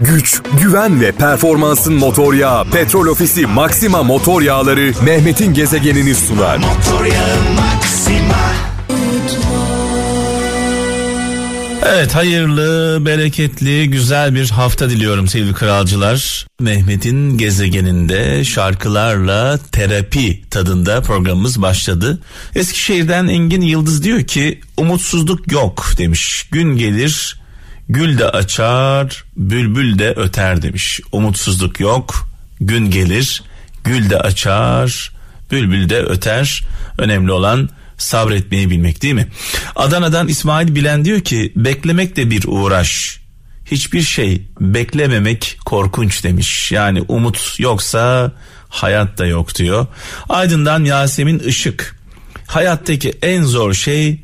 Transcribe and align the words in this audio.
güç, 0.00 0.42
güven 0.62 1.00
ve 1.00 1.12
performansın 1.12 1.94
motor 1.94 2.34
yağı 2.34 2.70
Petrol 2.70 3.06
Ofisi 3.06 3.46
Maxima 3.46 4.02
Motor 4.02 4.42
Yağları 4.42 4.92
Mehmet'in 5.04 5.54
gezegenini 5.54 6.14
sunar. 6.14 6.56
Motor 6.56 7.04
yağı 7.04 7.36
Maxima. 7.56 8.50
Evet 11.86 12.14
hayırlı, 12.14 12.98
bereketli, 13.06 13.90
güzel 13.90 14.34
bir 14.34 14.50
hafta 14.50 14.90
diliyorum 14.90 15.28
sevgili 15.28 15.54
kralcılar. 15.54 16.46
Mehmet'in 16.60 17.38
gezegeninde 17.38 18.44
şarkılarla 18.44 19.58
terapi 19.72 20.42
tadında 20.50 21.02
programımız 21.02 21.62
başladı. 21.62 22.18
Eskişehir'den 22.54 23.28
Engin 23.28 23.60
Yıldız 23.60 24.04
diyor 24.04 24.22
ki 24.22 24.60
umutsuzluk 24.76 25.52
yok 25.52 25.86
demiş. 25.98 26.48
Gün 26.52 26.76
gelir 26.76 27.39
gül 27.90 28.18
de 28.18 28.28
açar, 28.28 29.24
bülbül 29.36 29.98
de 29.98 30.12
öter 30.16 30.62
demiş. 30.62 31.00
Umutsuzluk 31.12 31.80
yok, 31.80 32.28
gün 32.60 32.90
gelir 32.90 33.42
gül 33.84 34.10
de 34.10 34.18
açar, 34.18 35.12
bülbül 35.50 35.88
de 35.88 35.98
öter. 35.98 36.64
Önemli 36.98 37.32
olan 37.32 37.68
sabretmeyi 37.98 38.70
bilmek 38.70 39.02
değil 39.02 39.14
mi? 39.14 39.28
Adana'dan 39.76 40.28
İsmail 40.28 40.74
Bilen 40.74 41.04
diyor 41.04 41.20
ki 41.20 41.52
beklemek 41.56 42.16
de 42.16 42.30
bir 42.30 42.44
uğraş. 42.46 43.20
Hiçbir 43.66 44.02
şey 44.02 44.42
beklememek 44.60 45.58
korkunç 45.64 46.24
demiş. 46.24 46.72
Yani 46.72 47.02
umut 47.08 47.56
yoksa 47.58 48.32
hayat 48.68 49.18
da 49.18 49.26
yok 49.26 49.54
diyor. 49.54 49.86
Aydın'dan 50.28 50.84
Yasemin 50.84 51.38
Işık. 51.38 51.96
Hayattaki 52.46 53.12
en 53.22 53.42
zor 53.42 53.74
şey 53.74 54.20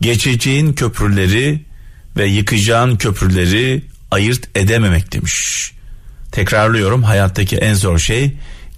geçeceğin 0.00 0.72
köprüleri 0.72 1.64
ve 2.16 2.26
yıkacağın 2.26 2.96
köprüleri 2.96 3.82
ayırt 4.10 4.48
edememek 4.56 5.12
demiş. 5.12 5.70
Tekrarlıyorum 6.32 7.02
hayattaki 7.02 7.56
en 7.56 7.74
zor 7.74 7.98
şey 7.98 8.32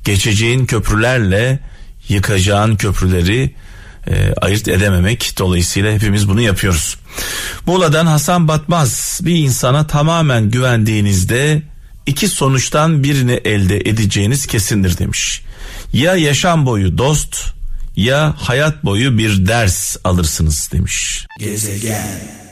geçeceğin 0.05 0.66
köprülerle 0.66 1.59
yıkacağın 2.09 2.77
köprüleri 2.77 3.55
e, 4.07 4.33
ayırt 4.41 4.69
edememek 4.69 5.35
dolayısıyla 5.38 5.93
hepimiz 5.93 6.29
bunu 6.29 6.41
yapıyoruz. 6.41 6.97
Muğla'dan 7.66 8.07
Hasan 8.07 8.49
Batmaz 8.49 9.21
bir 9.23 9.37
insana 9.37 9.87
tamamen 9.87 10.51
güvendiğinizde 10.51 11.63
iki 12.07 12.29
sonuçtan 12.29 13.05
birini 13.05 13.32
elde 13.32 13.77
edeceğiniz 13.77 14.47
kesindir 14.47 14.99
demiş. 14.99 15.43
Ya 15.93 16.16
yaşam 16.16 16.66
boyu 16.66 16.99
dost 16.99 17.37
ya 17.97 18.35
hayat 18.38 18.85
boyu 18.85 19.19
bir 19.19 19.47
ders 19.47 19.97
alırsınız 20.05 20.69
demiş. 20.73 21.27
Gezegen. 21.41 22.46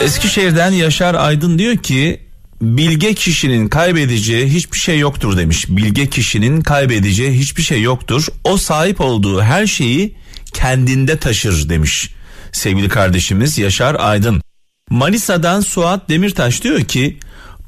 Eskişehir'den 0.00 0.70
Yaşar 0.70 1.14
Aydın 1.14 1.58
diyor 1.58 1.76
ki 1.76 2.20
bilge 2.62 3.14
kişinin 3.14 3.68
kaybedeceği 3.68 4.46
hiçbir 4.46 4.78
şey 4.78 4.98
yoktur 4.98 5.36
demiş. 5.36 5.66
Bilge 5.68 6.06
kişinin 6.06 6.60
kaybedeceği 6.60 7.30
hiçbir 7.30 7.62
şey 7.62 7.82
yoktur. 7.82 8.26
O 8.44 8.56
sahip 8.56 9.00
olduğu 9.00 9.42
her 9.42 9.66
şeyi 9.66 10.14
kendinde 10.54 11.16
taşır 11.16 11.68
demiş 11.68 12.10
sevgili 12.52 12.88
kardeşimiz 12.88 13.58
Yaşar 13.58 13.96
Aydın. 13.98 14.42
Manisa'dan 14.90 15.60
Suat 15.60 16.08
Demirtaş 16.08 16.62
diyor 16.62 16.80
ki 16.80 17.18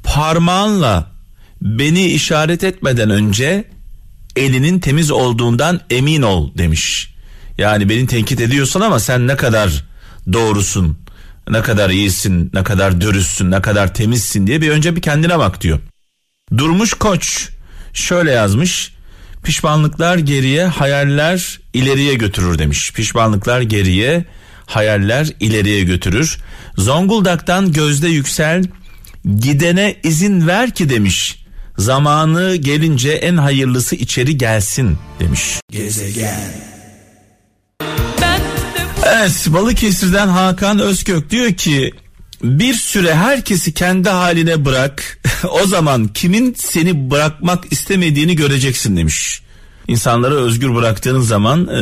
parmağınla 0.03 1.11
beni 1.61 2.05
işaret 2.05 2.63
etmeden 2.63 3.09
önce 3.09 3.65
elinin 4.35 4.79
temiz 4.79 5.11
olduğundan 5.11 5.81
emin 5.89 6.21
ol 6.21 6.57
demiş. 6.57 7.13
Yani 7.57 7.89
beni 7.89 8.07
tenkit 8.07 8.41
ediyorsun 8.41 8.81
ama 8.81 8.99
sen 8.99 9.27
ne 9.27 9.35
kadar 9.35 9.85
doğrusun, 10.33 10.97
ne 11.51 11.61
kadar 11.61 11.89
iyisin, 11.89 12.49
ne 12.53 12.63
kadar 12.63 13.01
dürüstsün, 13.01 13.51
ne 13.51 13.61
kadar 13.61 13.93
temizsin 13.93 14.47
diye 14.47 14.61
bir 14.61 14.69
önce 14.69 14.95
bir 14.95 15.01
kendine 15.01 15.39
bak 15.39 15.61
diyor. 15.61 15.79
Durmuş 16.57 16.93
Koç 16.93 17.49
şöyle 17.93 18.31
yazmış. 18.31 18.93
Pişmanlıklar 19.43 20.17
geriye, 20.17 20.65
hayaller 20.65 21.59
ileriye 21.73 22.13
götürür 22.13 22.59
demiş. 22.59 22.91
Pişmanlıklar 22.93 23.61
geriye, 23.61 24.25
hayaller 24.65 25.27
ileriye 25.39 25.83
götürür. 25.83 26.37
Zonguldak'tan 26.77 27.71
Gözde 27.71 28.07
Yüksel 28.07 28.63
gidene 29.35 29.95
izin 30.03 30.47
ver 30.47 30.71
ki 30.71 30.89
demiş. 30.89 31.45
Zamanı 31.77 32.55
gelince 32.55 33.11
en 33.11 33.37
hayırlısı 33.37 33.95
içeri 33.95 34.37
gelsin 34.37 34.97
demiş. 35.19 35.59
Gezegen. 35.71 36.80
Evet 39.13 39.47
Balıkesir'den 39.47 40.27
Hakan 40.27 40.79
Özkök 40.79 41.29
diyor 41.29 41.53
ki 41.53 41.93
bir 42.43 42.73
süre 42.73 43.15
herkesi 43.15 43.73
kendi 43.73 44.09
haline 44.09 44.65
bırak. 44.65 45.19
o 45.49 45.67
zaman 45.67 46.07
kimin 46.07 46.55
seni 46.57 47.11
bırakmak 47.11 47.71
istemediğini 47.71 48.35
göreceksin 48.35 48.97
demiş. 48.97 49.41
İnsanları 49.87 50.35
özgür 50.35 50.75
bıraktığınız 50.75 51.27
zaman 51.27 51.67
e, 51.67 51.79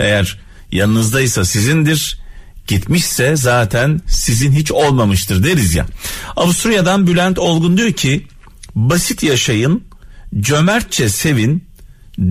eğer 0.00 0.40
yanınızdaysa 0.72 1.44
sizindir. 1.44 2.18
Gitmişse 2.66 3.36
zaten 3.36 4.00
sizin 4.06 4.52
hiç 4.52 4.72
olmamıştır 4.72 5.44
deriz 5.44 5.74
ya. 5.74 5.86
Avusturya'dan 6.36 7.06
Bülent 7.06 7.38
Olgun 7.38 7.76
diyor 7.76 7.92
ki 7.92 8.26
basit 8.74 9.22
yaşayın, 9.22 9.84
cömertçe 10.40 11.08
sevin, 11.08 11.64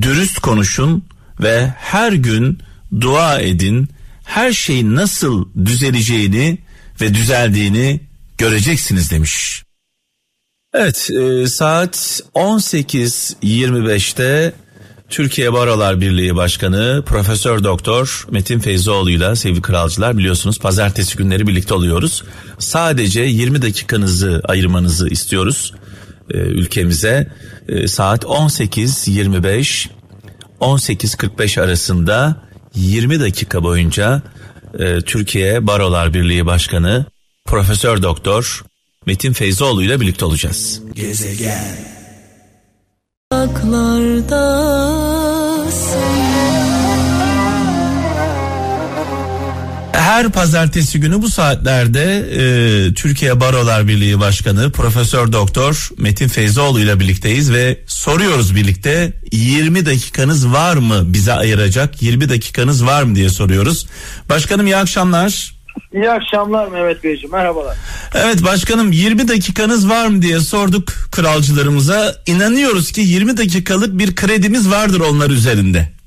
dürüst 0.01 0.40
konuşun 0.40 1.06
ve 1.41 1.74
her 1.78 2.13
gün 2.13 2.59
dua 3.01 3.40
edin. 3.40 3.90
Her 4.31 4.53
şeyin 4.53 4.96
nasıl 4.96 5.46
düzeleceğini 5.66 6.58
ve 7.02 7.14
düzeldiğini 7.14 8.00
göreceksiniz 8.38 9.12
demiş. 9.12 9.64
Evet 10.74 11.09
e, 11.12 11.47
saat 11.47 12.22
18.25'te 12.36 14.53
Türkiye 15.09 15.53
Barolar 15.53 16.02
Birliği 16.02 16.36
Başkanı 16.36 17.03
Profesör 17.06 17.64
Doktor 17.64 18.28
Metin 18.30 18.59
Feyzoğlu 18.59 19.09
ile 19.09 19.36
sevgili 19.36 19.62
kralcılar 19.62 20.18
biliyorsunuz 20.18 20.59
pazartesi 20.59 21.18
günleri 21.18 21.48
birlikte 21.48 21.74
oluyoruz. 21.74 22.24
Sadece 22.59 23.22
20 23.22 23.62
dakikanızı 23.62 24.42
ayırmanızı 24.44 25.09
istiyoruz 25.09 25.74
e, 26.30 26.38
ülkemize. 26.38 27.31
E, 27.68 27.88
saat 27.88 28.24
18.25 28.24 29.88
18.45 30.62 31.62
arasında 31.62 32.50
20 32.75 33.19
dakika 33.19 33.63
boyunca 33.63 34.21
e, 34.79 35.01
Türkiye 35.01 35.67
Barolar 35.67 36.13
Birliği 36.13 36.45
Başkanı 36.45 37.05
Profesör 37.45 38.01
Doktor 38.01 38.63
Metin 39.05 39.33
Feyzoğlu 39.33 39.83
ile 39.83 39.99
birlikte 40.01 40.25
olacağız. 40.25 40.81
Gezegen 40.95 41.91
her 49.94 50.29
pazartesi 50.29 51.00
günü 51.00 51.22
bu 51.22 51.29
saatlerde 51.29 52.25
e, 52.31 52.94
Türkiye 52.94 53.40
Barolar 53.40 53.88
Birliği 53.88 54.19
Başkanı 54.19 54.72
Profesör 54.72 55.31
Doktor 55.31 55.90
Metin 55.97 56.28
Feyzoğlu 56.28 56.79
ile 56.79 57.00
birlikteyiz 57.00 57.53
ve 57.53 57.79
soruyoruz 57.88 58.56
birlikte 58.56 59.13
20 59.31 59.85
dakikanız 59.85 60.51
var 60.53 60.78
mı 60.78 61.01
bize 61.06 61.34
ayıracak 61.34 62.01
20 62.01 62.30
dakikanız 62.30 62.85
var 62.85 63.03
mı 63.03 63.16
diye 63.16 63.30
soruyoruz. 63.30 63.88
Başkanım 64.30 64.66
iyi 64.66 64.78
akşamlar. 64.78 65.62
İyi 65.94 66.09
akşamlar 66.12 66.68
Mehmet 66.68 67.03
Beyciğim 67.03 67.31
merhabalar. 67.31 67.78
Evet 68.16 68.44
başkanım 68.44 68.91
20 68.91 69.28
dakikanız 69.28 69.90
var 69.90 70.07
mı 70.07 70.22
diye 70.22 70.40
sorduk 70.40 70.94
kralcılarımıza. 71.12 72.16
İnanıyoruz 72.25 72.91
ki 72.91 73.01
20 73.01 73.38
dakikalık 73.38 73.97
bir 74.00 74.16
kredimiz 74.16 74.72
vardır 74.72 75.00
onlar 75.00 75.30
üzerinde. 75.30 76.00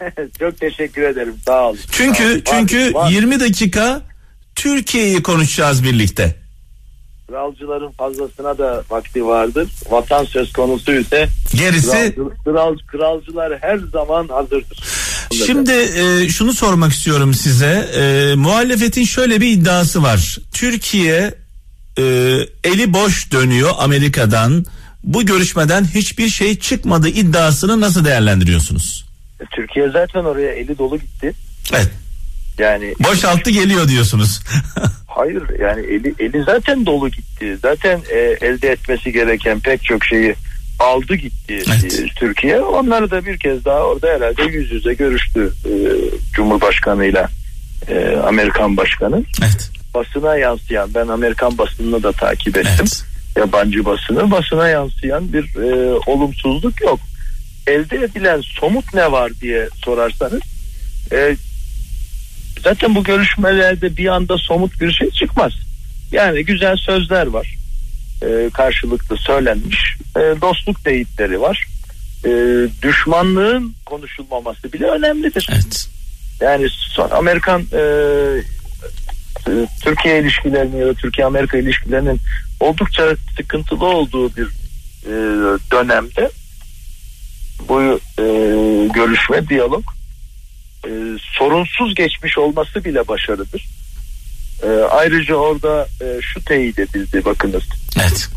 Çok 0.38 0.60
teşekkür 0.60 1.02
ederim 1.02 1.34
sağ 1.46 1.68
olun. 1.68 1.78
Çünkü 1.92 2.22
sağ 2.22 2.56
olun. 2.56 2.66
çünkü 2.66 2.94
var, 2.94 3.10
20 3.10 3.40
dakika 3.40 4.02
Türkiye'yi 4.54 5.22
konuşacağız 5.22 5.84
birlikte. 5.84 6.36
Kralcıların 7.28 7.90
fazlasına 7.90 8.58
da 8.58 8.82
vakti 8.90 9.26
vardır. 9.26 9.68
Vatan 9.90 10.24
söz 10.24 10.52
konusu 10.52 10.92
ise 10.92 11.28
gerisi 11.54 12.16
kral, 12.44 12.76
kralcılar 12.86 13.58
her 13.60 13.78
zaman 13.92 14.28
hazırdır. 14.28 14.82
Şimdi 15.46 15.72
e, 15.72 16.28
şunu 16.28 16.52
sormak 16.52 16.92
istiyorum 16.92 17.34
size. 17.34 17.90
E, 17.96 18.34
muhalefetin 18.34 19.04
şöyle 19.04 19.40
bir 19.40 19.50
iddiası 19.50 20.02
var. 20.02 20.38
Türkiye 20.52 21.34
e, 21.98 22.02
eli 22.64 22.92
boş 22.92 23.32
dönüyor 23.32 23.70
Amerika'dan. 23.78 24.64
Bu 25.04 25.26
görüşmeden 25.26 25.84
hiçbir 25.84 26.28
şey 26.28 26.58
çıkmadı 26.58 27.08
iddiasını 27.08 27.80
nasıl 27.80 28.04
değerlendiriyorsunuz? 28.04 29.07
E, 29.40 29.44
Türkiye 29.44 29.90
zaten 29.90 30.24
oraya 30.24 30.52
eli 30.52 30.78
dolu 30.78 30.98
gitti. 30.98 31.32
Evet. 31.74 31.90
Yani 32.58 32.94
boşalttı 33.00 33.50
geliyor 33.50 33.88
diyorsunuz. 33.88 34.40
hayır 35.06 35.42
yani 35.60 35.86
eli 35.86 36.14
eli 36.18 36.42
zaten 36.44 36.86
dolu 36.86 37.08
gitti. 37.08 37.58
Zaten 37.62 38.00
e, 38.10 38.18
elde 38.18 38.68
etmesi 38.68 39.12
gereken 39.12 39.60
pek 39.60 39.84
çok 39.84 40.04
şeyi 40.04 40.34
aldı 40.78 41.14
gitti 41.14 41.62
evet. 41.68 42.00
e, 42.00 42.06
Türkiye. 42.14 42.60
Onları 42.60 43.10
da 43.10 43.26
bir 43.26 43.38
kez 43.38 43.64
daha 43.64 43.80
orada 43.80 44.08
herhalde 44.08 44.42
yüz 44.42 44.72
yüze 44.72 44.94
görüştü 44.94 45.52
e, 45.64 45.72
Cumhurbaşkanıyla 46.32 47.28
e, 47.88 48.16
Amerikan 48.16 48.76
Başkanı. 48.76 49.24
Evet. 49.42 49.70
basına 49.94 50.36
yansıyan 50.36 50.90
ben 50.94 51.08
Amerikan 51.08 51.58
basınını 51.58 52.02
da 52.02 52.12
takip 52.12 52.56
ettim. 52.56 52.72
Evet. 52.78 53.04
Yabancı 53.36 53.84
basını 53.84 54.30
basına 54.30 54.68
yansıyan 54.68 55.32
bir 55.32 55.56
e, 55.56 55.94
olumsuzluk 56.06 56.80
yok. 56.80 57.00
Elde 57.68 57.96
edilen 57.96 58.40
somut 58.40 58.94
ne 58.94 59.12
var 59.12 59.32
diye 59.40 59.68
sorarsanız 59.84 60.42
e, 61.12 61.36
zaten 62.62 62.94
bu 62.94 63.04
görüşmelerde 63.04 63.96
bir 63.96 64.06
anda 64.06 64.38
somut 64.38 64.80
bir 64.80 64.92
şey 64.92 65.10
çıkmaz. 65.10 65.52
Yani 66.12 66.44
güzel 66.44 66.76
sözler 66.76 67.26
var. 67.26 67.54
E, 68.22 68.50
karşılıklı 68.54 69.16
söylenmiş. 69.16 69.96
E, 70.16 70.20
dostluk 70.20 70.84
teyitleri 70.84 71.40
var. 71.40 71.66
E, 72.24 72.30
düşmanlığın 72.82 73.74
konuşulmaması 73.86 74.72
bile 74.72 74.86
önemlidir. 74.86 75.48
Evet. 75.52 75.88
Yani 76.40 76.68
son 76.70 77.10
Amerikan 77.10 77.60
e, 77.72 77.82
e, 79.48 79.52
Türkiye 79.82 80.20
ilişkilerinin 80.20 80.76
ya 80.76 80.86
da 80.86 80.94
Türkiye 80.94 81.26
Amerika 81.26 81.58
ilişkilerinin 81.58 82.20
oldukça 82.60 83.16
sıkıntılı 83.36 83.86
olduğu 83.86 84.36
bir 84.36 84.46
e, 85.06 85.12
dönemde 85.72 86.30
bu 87.68 88.00
e, 88.18 88.24
görüşme, 88.94 89.48
diyalog 89.48 89.84
e, 90.84 90.90
sorunsuz 91.38 91.94
geçmiş 91.94 92.38
olması 92.38 92.84
bile 92.84 93.08
başarıdır. 93.08 93.64
E, 94.62 94.68
ayrıca 94.90 95.34
orada 95.34 95.88
e, 96.00 96.20
şu 96.20 96.44
teyit 96.44 96.78
edildi 96.78 97.24
bakınız. 97.24 97.62
Evet. 98.00 98.28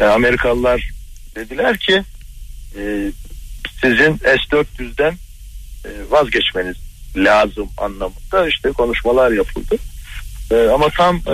E, 0.00 0.04
Amerikalılar 0.04 0.90
dediler 1.36 1.78
ki 1.78 2.02
e, 2.76 3.12
sizin 3.80 4.16
S-400'den 4.16 5.12
e, 5.84 5.90
vazgeçmeniz 6.10 6.76
lazım 7.16 7.68
anlamında 7.78 8.48
işte 8.48 8.72
konuşmalar 8.72 9.30
yapıldı. 9.30 9.76
E, 10.50 10.68
ama 10.68 10.88
tam 10.88 11.16
e, 11.26 11.32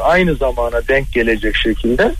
aynı 0.00 0.34
zamana 0.34 0.88
denk 0.88 1.12
gelecek 1.12 1.56
şekilde 1.56 2.14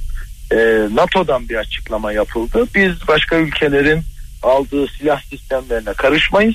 e, 0.52 0.56
NATO'dan 0.94 1.48
bir 1.48 1.56
açıklama 1.56 2.12
yapıldı. 2.12 2.66
Biz 2.75 3.08
başka 3.08 3.37
ülkelerin 3.37 4.02
aldığı 4.43 4.88
silah 4.88 5.22
sistemlerine 5.22 5.93
karışmayız. 5.93 6.54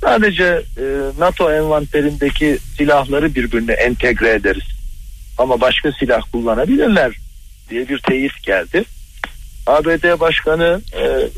Sadece 0.00 0.62
e, 0.78 0.84
NATO 1.18 1.52
envanterindeki 1.52 2.58
silahları 2.76 3.34
birbirine 3.34 3.72
entegre 3.72 4.30
ederiz. 4.30 4.64
Ama 5.38 5.60
başka 5.60 5.92
silah 5.92 6.20
kullanabilirler 6.32 7.12
diye 7.70 7.88
bir 7.88 7.98
teyit 7.98 8.42
geldi. 8.42 8.84
ABD 9.66 10.20
Başkanı 10.20 10.80
e, 10.96 11.28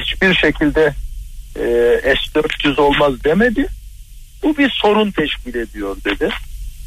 hiçbir 0.00 0.34
şekilde 0.34 0.94
e, 1.56 1.62
S-400 2.04 2.80
olmaz 2.80 3.24
demedi. 3.24 3.66
Bu 4.42 4.58
bir 4.58 4.70
sorun 4.70 5.10
teşkil 5.10 5.54
ediyor 5.54 5.96
dedi. 6.04 6.28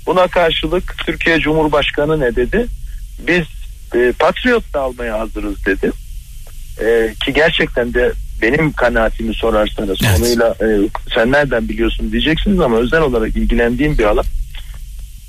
Buna 0.06 0.27
karşılık 0.27 0.95
Türkiye 1.06 1.39
Cumhurbaşkanı 1.39 2.19
ne 2.19 2.36
dedi? 2.36 2.68
Biz 3.19 3.56
e, 3.95 4.13
Patriot 4.19 4.74
da 4.74 4.81
almaya 4.81 5.19
hazırız 5.19 5.66
dedi. 5.66 5.92
E, 6.81 7.13
ki 7.25 7.34
gerçekten 7.34 7.94
de 7.94 8.13
benim 8.42 8.72
kanaatimi 8.72 9.34
sorarsanız 9.34 9.98
evet. 10.04 10.18
konuyla 10.18 10.56
e, 10.62 10.89
sen 11.16 11.31
nereden 11.31 11.69
biliyorsun 11.69 12.12
diyeceksiniz 12.12 12.60
ama 12.60 12.78
özel 12.78 13.01
olarak 13.01 13.36
ilgilendiğim 13.36 13.98
bir 13.98 14.04
alan. 14.04 14.25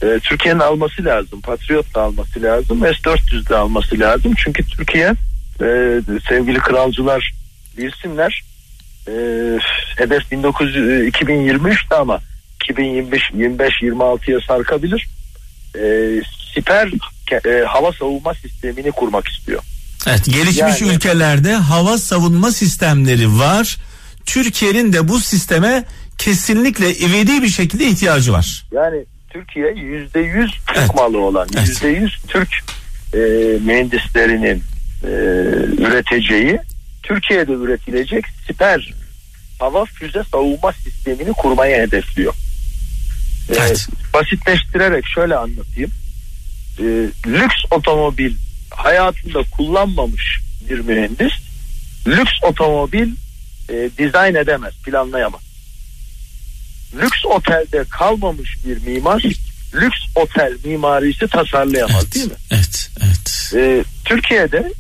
E, 0.03 0.19
Türkiye'nin 0.23 0.61
alması 0.61 1.05
lazım. 1.05 1.41
Patriot 1.41 1.95
da 1.95 2.03
alması 2.03 2.43
lazım. 2.43 2.81
S-400 2.81 3.49
de 3.49 3.57
alması 3.57 3.99
lazım. 3.99 4.35
Çünkü 4.37 4.67
Türkiye 4.67 5.15
e, 5.61 6.01
sevgili 6.29 6.59
kralcılar 6.59 7.33
bilsinler 7.79 8.43
e, 9.09 9.13
hedef 9.97 10.33
19 10.33 10.77
2023'te 10.77 11.97
ama 11.97 12.21
2025 12.65 13.23
25 13.35 13.83
26'ya 13.83 14.41
sarkabilir. 14.41 15.09
E, 15.75 15.83
siper 16.55 16.91
e, 17.47 17.65
hava 17.65 17.93
savunma 17.93 18.35
sistemini 18.35 18.93
kurmak 18.93 19.29
istiyor. 19.29 19.63
Evet, 20.07 20.25
gelişmiş 20.25 20.81
yani, 20.81 20.93
ülkelerde 20.93 21.55
hava 21.55 21.99
savunma 21.99 22.53
sistemleri 22.53 23.39
var. 23.39 23.77
Türkiye'nin 24.27 24.93
de 24.93 25.09
bu 25.09 25.21
sisteme 25.21 25.85
kesinlikle 26.19 26.95
ivedi 26.95 27.43
bir 27.43 27.49
şekilde 27.49 27.87
ihtiyacı 27.87 28.33
var. 28.33 28.65
Yani 28.73 29.05
Türkiye 29.31 29.73
yüzde 29.73 30.21
yüz 30.21 30.51
Türk 30.67 30.79
evet. 30.79 30.95
malı 30.95 31.19
olan 31.19 31.49
yüzde 31.61 31.89
yüz 31.89 32.19
Türk 32.29 32.49
e, 33.15 33.19
mühendislerinin 33.65 34.63
e, 35.05 35.09
üreteceği 35.79 36.59
Türkiye'de 37.03 37.53
üretilecek 37.53 38.25
siper 38.47 38.95
hava 39.59 39.85
füze 39.85 40.23
savunma 40.33 40.73
sistemini 40.73 41.33
kurmaya 41.33 41.83
hedefliyor. 41.83 42.35
Ee, 43.51 43.55
evet. 43.59 43.89
basitleştirerek 44.15 45.07
şöyle 45.07 45.37
anlatayım. 45.37 45.91
Ee, 46.81 46.83
lüks 47.27 47.57
otomobil 47.71 48.35
hayatında 48.71 49.43
kullanmamış 49.57 50.41
bir 50.71 50.79
mühendis 50.79 51.33
lüks 52.07 52.33
otomobil 52.43 53.13
e, 53.71 53.91
dizayn 53.99 54.35
edemez, 54.35 54.75
planlayamaz. 54.85 55.41
Lüks 56.95 57.25
otelde 57.25 57.85
kalmamış 57.91 58.57
bir 58.65 58.87
mimar 58.87 59.23
lüks 59.75 59.99
otel 60.15 60.53
mimarisi 60.65 61.29
tasarlayamaz 61.29 62.03
evet, 62.03 62.15
değil 62.15 62.27
mi? 62.27 62.37
Evet, 62.51 62.91
evet. 63.01 63.53
Ee, 63.55 63.85
Türkiye'de 64.05 64.73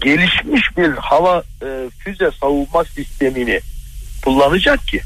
gelişmiş 0.00 0.76
bir 0.76 0.90
hava 0.90 1.42
e, 1.62 1.66
füze 1.98 2.30
savunma 2.40 2.84
sistemini 2.84 3.60
kullanacak 4.22 4.88
ki 4.88 5.00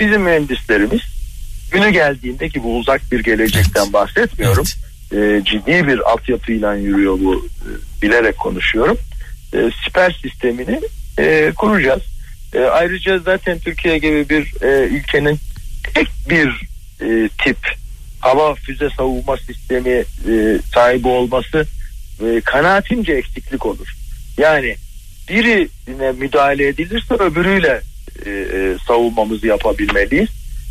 bizim 0.00 0.22
mühendislerimiz 0.22 1.00
günü 1.70 1.90
geldiğinde 1.90 2.48
ki 2.48 2.62
bu 2.62 2.78
uzak 2.78 3.12
bir 3.12 3.20
gelecekten 3.20 3.92
bahsetmiyorum. 3.92 4.64
Evet. 4.66 4.79
E, 5.12 5.42
ciddi 5.44 5.86
bir 5.86 6.10
altyapıyla 6.10 6.74
yürüyor 6.74 7.18
bu 7.20 7.36
e, 7.36 7.68
bilerek 8.02 8.38
konuşuyorum. 8.38 8.98
E, 9.54 9.70
siper 9.84 10.18
sistemini 10.22 10.80
e, 11.18 11.52
kuracağız. 11.56 12.02
E, 12.54 12.60
ayrıca 12.60 13.18
zaten 13.18 13.58
Türkiye 13.58 13.98
gibi 13.98 14.28
bir 14.28 14.62
e, 14.62 14.86
ülkenin 14.86 15.38
tek 15.94 16.08
bir 16.30 16.48
e, 17.00 17.28
tip 17.44 17.58
hava 18.20 18.54
füze 18.54 18.90
savunma 18.96 19.36
sistemi 19.36 20.04
e, 20.28 20.58
sahibi 20.74 21.08
olması 21.08 21.66
e, 22.22 22.40
kanaatimce 22.40 23.12
eksiklik 23.12 23.66
olur. 23.66 23.94
Yani 24.38 24.76
birine 25.28 26.12
müdahale 26.12 26.68
edilirse 26.68 27.14
öbürüyle 27.14 27.80
e, 28.26 28.30
e, 28.30 28.76
savunmamızı 28.86 29.46
yapabilmeliyiz. 29.46 30.28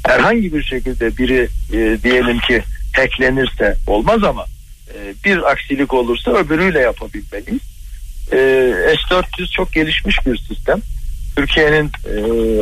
Herhangi 0.08 0.54
bir 0.54 0.64
şekilde 0.64 1.18
biri 1.18 1.48
e, 1.74 1.98
diyelim 2.04 2.40
ki 2.40 2.64
hacklenirse 2.94 3.78
olmaz 3.88 4.24
ama 4.24 4.46
e, 4.94 5.14
bir 5.26 5.52
aksilik 5.52 5.94
olursa 5.94 6.32
öbürüyle 6.32 6.80
yapabilmeliyiz. 6.80 7.62
E, 8.32 8.38
S-400 9.10 9.52
çok 9.52 9.74
gelişmiş 9.74 10.26
bir 10.26 10.38
sistem. 10.38 10.82
Türkiye'nin 11.36 11.86
e, 11.86 12.14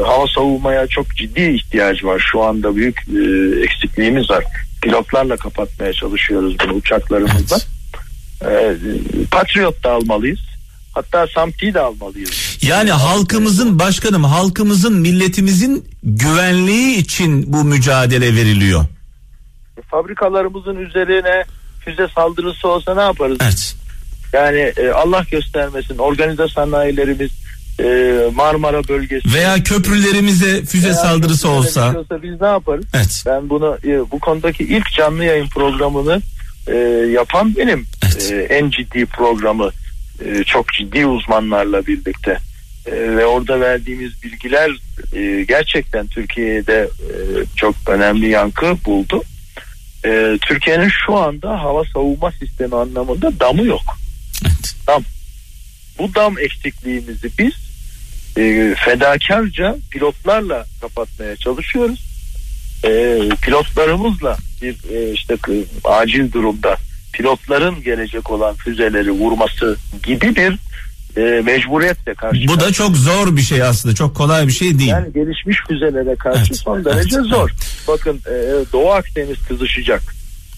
hava 0.02 0.26
savunmaya 0.36 0.88
çok 0.88 1.16
ciddi 1.16 1.42
ihtiyacı 1.42 2.08
var. 2.08 2.28
Şu 2.32 2.44
anda 2.44 2.76
büyük 2.76 2.98
e, 2.98 3.22
eksikliğimiz 3.64 4.30
var. 4.30 4.44
Pilotlarla 4.82 5.38
kapatmaya 5.38 5.94
çalışıyoruz 5.94 6.56
bunu 6.60 6.74
uçaklarımızla. 6.74 7.58
Evet. 8.42 8.78
E, 8.82 9.26
Patriot 9.32 9.84
da 9.84 9.92
almalıyız. 9.92 10.40
Hatta 10.94 11.28
Samti'yi 11.36 11.74
de 11.74 11.80
almalıyız. 11.80 12.58
Yani 12.62 12.92
halkımızın 12.92 13.80
başkanım 13.80 14.24
halkımızın 14.24 14.94
milletimizin 14.94 15.86
güvenliği 16.04 16.98
için 16.98 17.54
bu 17.54 17.64
mücadele 17.64 18.36
veriliyor. 18.36 18.86
E, 19.78 19.82
fabrikalarımızın 19.82 20.76
üzerine 20.76 21.44
füze 21.86 22.08
saldırısı 22.08 22.68
olsa 22.68 22.96
ne 22.96 23.02
yaparız? 23.02 23.38
Evet. 23.42 23.76
Yani 24.34 24.74
e, 24.78 24.90
Allah 24.90 25.24
göstermesin 25.32 25.98
organize 25.98 26.48
sanayilerimiz 26.48 27.32
e, 27.80 27.86
Marmara 28.36 28.88
bölgesi 28.88 29.34
veya 29.34 29.64
köprülerimize 29.64 30.66
füze 30.66 30.86
veya 30.88 30.96
saldırısı 30.96 31.50
olsa 31.50 31.96
biz 32.24 32.42
ne 32.42 32.48
yaparız? 32.48 32.86
Evet. 32.94 33.24
Ben 33.26 33.50
bunu 33.50 33.78
e, 33.84 34.12
bu 34.12 34.20
konudaki 34.20 34.64
ilk 34.64 34.92
canlı 34.92 35.26
yayın 35.26 35.48
programını 35.48 36.22
e, 36.68 36.76
yapan 37.14 37.56
benim. 37.56 37.86
Evet. 38.04 38.32
E, 38.32 38.56
en 38.56 38.70
ciddi 38.70 39.06
programı 39.06 39.72
e, 40.26 40.44
çok 40.44 40.74
ciddi 40.74 41.06
uzmanlarla 41.06 41.88
birlikte 41.88 42.38
e, 42.86 42.92
ve 42.92 43.26
orada 43.26 43.60
verdiğimiz 43.60 44.24
bilgiler 44.24 44.72
e, 45.14 45.44
gerçekten 45.44 46.08
Türkiye'de 46.08 46.90
çok 47.56 47.76
önemli 47.88 48.30
yankı 48.30 48.78
buldu. 48.86 49.24
Türkiye'nin 50.42 50.90
şu 51.06 51.16
anda 51.16 51.50
hava 51.64 51.84
savunma 51.94 52.32
sistemi 52.32 52.76
anlamında 52.76 53.40
damı 53.40 53.66
yok. 53.66 53.82
Evet. 54.46 54.76
Dam. 54.88 55.04
Bu 56.00 56.16
dam 56.16 56.40
eksikliğimizi 56.40 57.30
biz 57.40 57.54
fedakarca 58.76 59.76
pilotlarla 59.92 60.66
kapatmaya 60.82 61.36
çalışıyoruz. 61.36 62.08
pilotlarımızla 63.42 64.38
bir 64.62 64.76
işte 65.14 65.38
acil 65.84 66.32
durumda 66.32 66.78
pilotların 67.14 67.84
gelecek 67.84 68.32
olan 68.32 68.56
füzeleri 68.56 69.12
vurması 69.12 69.78
gibi 70.04 70.36
bir 70.36 70.58
e, 71.18 71.42
mecburiyetle 71.42 72.14
karşı. 72.14 72.48
Bu 72.48 72.60
da 72.60 72.72
çok 72.72 72.98
zor 72.98 73.36
bir 73.36 73.42
şey 73.42 73.64
aslında. 73.64 73.96
Çok 73.96 74.16
kolay 74.16 74.48
bir 74.48 74.52
şey 74.52 74.80
değil. 74.80 74.90
Yani 74.90 75.14
gelişmiş 75.14 75.58
füzelere 75.68 76.16
karşı 76.16 76.40
evet, 76.40 76.58
son 76.58 76.86
derece 76.86 77.16
evet, 77.16 77.26
zor. 77.26 77.50
Evet. 77.50 77.88
Bakın 77.88 78.22
e, 78.26 78.34
Doğu 78.74 78.92
Akdeniz 78.92 79.38
kızışacak. 79.48 80.02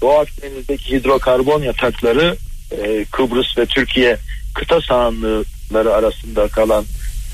Doğu 0.02 0.20
Akdeniz'deki 0.20 0.92
hidrokarbon 0.92 1.62
yatakları 1.62 2.36
e, 2.72 3.06
Kıbrıs 3.12 3.58
ve 3.58 3.66
Türkiye 3.66 4.18
kıta 4.56 4.82
sahanlıkları 4.82 5.94
arasında 5.94 6.48
kalan 6.48 6.86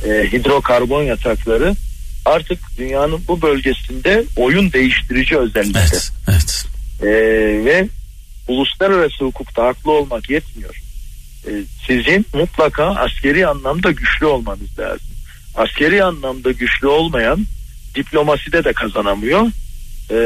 e, 0.07 0.09
hidrokarbon 0.31 1.03
yatakları 1.03 1.75
artık 2.25 2.59
dünyanın 2.77 3.21
bu 3.27 3.41
bölgesinde 3.41 4.23
oyun 4.37 4.71
değiştirici 4.71 5.37
özellikte. 5.37 5.79
Evet, 5.79 6.11
evet. 6.29 6.65
E, 7.01 7.07
ve 7.65 7.87
uluslararası 8.47 9.25
hukukta 9.25 9.65
haklı 9.65 9.91
olmak 9.91 10.29
yetmiyor. 10.29 10.84
E, 11.47 11.51
sizin 11.87 12.25
mutlaka 12.33 12.85
askeri 12.85 13.47
anlamda 13.47 13.91
güçlü 13.91 14.25
olmanız 14.25 14.79
lazım. 14.79 15.07
Askeri 15.55 16.03
anlamda 16.03 16.51
güçlü 16.51 16.87
olmayan 16.87 17.45
diplomaside 17.95 18.63
de 18.63 18.73
kazanamıyor. 18.73 19.47
E, 20.11 20.17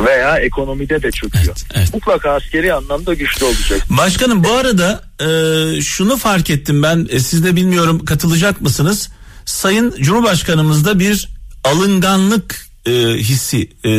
veya 0.00 0.38
ekonomide 0.38 1.02
de 1.02 1.10
çöküyor. 1.10 1.44
Evet, 1.44 1.64
evet. 1.74 1.94
Mutlaka 1.94 2.30
askeri 2.30 2.74
anlamda 2.74 3.14
güçlü 3.14 3.44
olacak. 3.44 3.80
Başkanım 3.90 4.44
bu 4.44 4.52
arada 4.52 5.04
e, 5.20 5.80
şunu 5.80 6.16
fark 6.16 6.50
ettim 6.50 6.82
ben 6.82 7.08
e, 7.10 7.20
siz 7.20 7.44
de 7.44 7.56
bilmiyorum 7.56 8.04
katılacak 8.04 8.60
mısınız? 8.60 9.10
Sayın 9.44 9.94
Cumhurbaşkanımızda 10.00 10.98
bir 10.98 11.28
alınganlık 11.64 12.66
e, 12.86 12.90
hissi 13.16 13.70
e, 13.84 13.90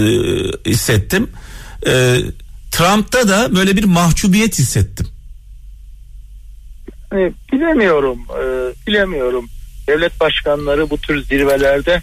hissettim. 0.71 1.29
E, 1.87 2.17
Trump'ta 2.73 3.27
da 3.27 3.55
böyle 3.55 3.77
bir 3.77 3.83
mahcubiyet 3.83 4.59
hissettim. 4.59 5.07
Hani 7.09 7.33
bilemiyorum, 7.51 8.19
e, 8.19 8.43
bilemiyorum. 8.87 9.49
Devlet 9.87 10.19
başkanları 10.19 10.89
bu 10.89 10.97
tür 10.97 11.23
zirvelerde 11.23 12.01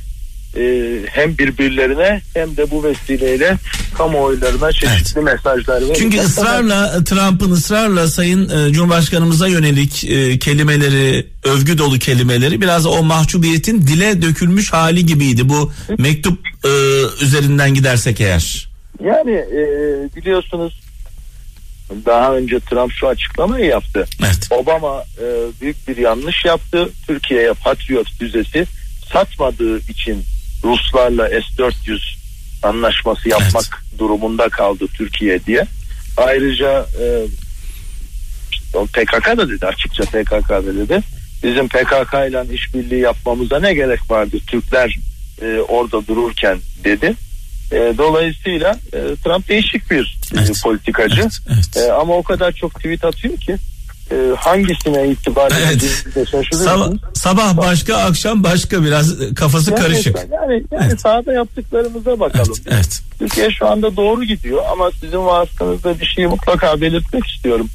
e, 0.56 0.62
hem 1.06 1.38
birbirlerine 1.38 2.22
hem 2.34 2.56
de 2.56 2.70
bu 2.70 2.84
vesileyle 2.84 3.56
kamuoylarına 3.94 4.72
çeşitli 4.72 5.20
mesajlar 5.20 5.80
veriyor. 5.80 5.96
Çünkü 5.98 6.18
ısrarla 6.18 7.04
Trump'ın 7.04 7.50
ısrarla 7.50 8.08
Sayın 8.08 8.48
e, 8.48 8.72
Cumhurbaşkanımıza 8.72 9.48
yönelik 9.48 9.92
kelimeleri, 10.40 11.26
övgü 11.44 11.78
dolu 11.78 11.98
kelimeleri 11.98 12.60
biraz 12.60 12.86
o 12.86 13.02
mahcubiyetin 13.02 13.82
dile 13.82 14.22
dökülmüş 14.22 14.72
hali 14.72 15.06
gibiydi. 15.06 15.48
Bu 15.48 15.72
mektup 15.98 16.38
üzerinden 17.22 17.74
gidersek 17.74 18.20
eğer. 18.20 18.69
Yani 19.04 19.32
e, 19.32 19.62
biliyorsunuz 20.16 20.80
daha 22.06 22.36
önce 22.36 22.60
Trump 22.60 22.92
şu 22.92 23.08
açıklamayı 23.08 23.64
yaptı. 23.64 24.06
Evet. 24.20 24.48
Obama 24.50 25.04
e, 25.18 25.24
büyük 25.60 25.88
bir 25.88 25.96
yanlış 25.96 26.44
yaptı. 26.44 26.88
Türkiye'ye 27.06 27.52
Patriot 27.52 28.10
füzesi 28.18 28.66
satmadığı 29.12 29.78
için 29.78 30.24
Ruslarla 30.64 31.28
S-400 31.28 32.20
anlaşması 32.62 33.28
yapmak 33.28 33.84
durumunda 33.98 34.48
kaldı 34.48 34.86
Türkiye 34.96 35.44
diye. 35.44 35.66
Ayrıca 36.16 36.86
e, 37.00 37.06
PKK 38.72 39.36
da 39.36 39.48
dedi 39.48 39.66
açıkça 39.66 40.04
PKK 40.04 40.48
da 40.48 40.76
dedi. 40.76 41.00
Bizim 41.42 41.68
PKK 41.68 42.14
ile 42.28 42.54
işbirliği 42.54 43.00
yapmamıza 43.00 43.60
ne 43.60 43.74
gerek 43.74 44.10
vardı 44.10 44.36
Türkler 44.46 44.96
e, 45.42 45.58
orada 45.68 46.06
dururken 46.06 46.58
dedi. 46.84 47.14
E, 47.72 47.94
dolayısıyla 47.98 48.78
e, 48.92 48.98
Trump 49.24 49.48
değişik 49.48 49.90
bir 49.90 50.18
e, 50.34 50.38
Evet. 50.38 50.60
politikacı. 50.64 51.20
Evet, 51.20 51.32
evet. 51.76 51.88
E, 51.88 51.92
ama 51.92 52.14
o 52.16 52.22
kadar 52.22 52.52
çok 52.52 52.74
tweet 52.74 53.04
atıyor 53.04 53.36
ki 53.36 53.56
e, 54.10 54.16
hangisine 54.36 55.08
itibar 55.08 55.52
Evet. 55.66 55.80
de 56.14 56.24
Sabah, 57.14 57.56
başka, 57.56 57.96
akşam 57.96 58.44
başka 58.44 58.84
biraz 58.84 59.22
e, 59.22 59.34
kafası 59.34 59.70
Yani- 59.70 59.80
karışık. 59.82 60.16
Yani, 60.16 60.64
yani 60.72 60.86
Evet. 60.88 61.00
sahada 61.00 61.32
yaptıklarımıza 61.32 62.20
bakalım. 62.20 62.54
Evet, 62.66 62.74
evet. 62.74 63.00
Türkiye 63.18 63.50
şu 63.50 63.66
anda 63.68 63.96
doğru 63.96 64.24
gidiyor 64.24 64.62
ama 64.72 64.90
sizin 65.00 65.26
vasıtanızda 65.26 66.00
bir 66.00 66.06
şeyi 66.06 66.26
mutlaka 66.26 66.80
belirtmek 66.80 67.26
istiyorum. 67.26 67.68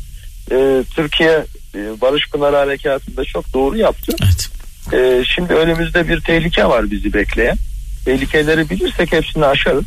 Ee, 0.51 0.83
Türkiye 0.95 1.45
e, 1.75 2.01
Barış 2.01 2.29
Pınarı 2.29 2.55
Harekatı'nda 2.55 3.25
çok 3.25 3.53
doğru 3.53 3.77
yaptı. 3.77 4.11
evet. 4.23 4.47
Ee, 4.93 5.23
şimdi 5.35 5.53
önümüzde 5.53 6.07
bir 6.09 6.21
tehlike 6.21 6.65
var 6.65 6.91
bizi 6.91 7.13
bekleyen. 7.13 7.57
Tehlikeleri 8.05 8.69
bilirsek 8.69 9.11
hepsini 9.11 9.45
aşarız. 9.45 9.83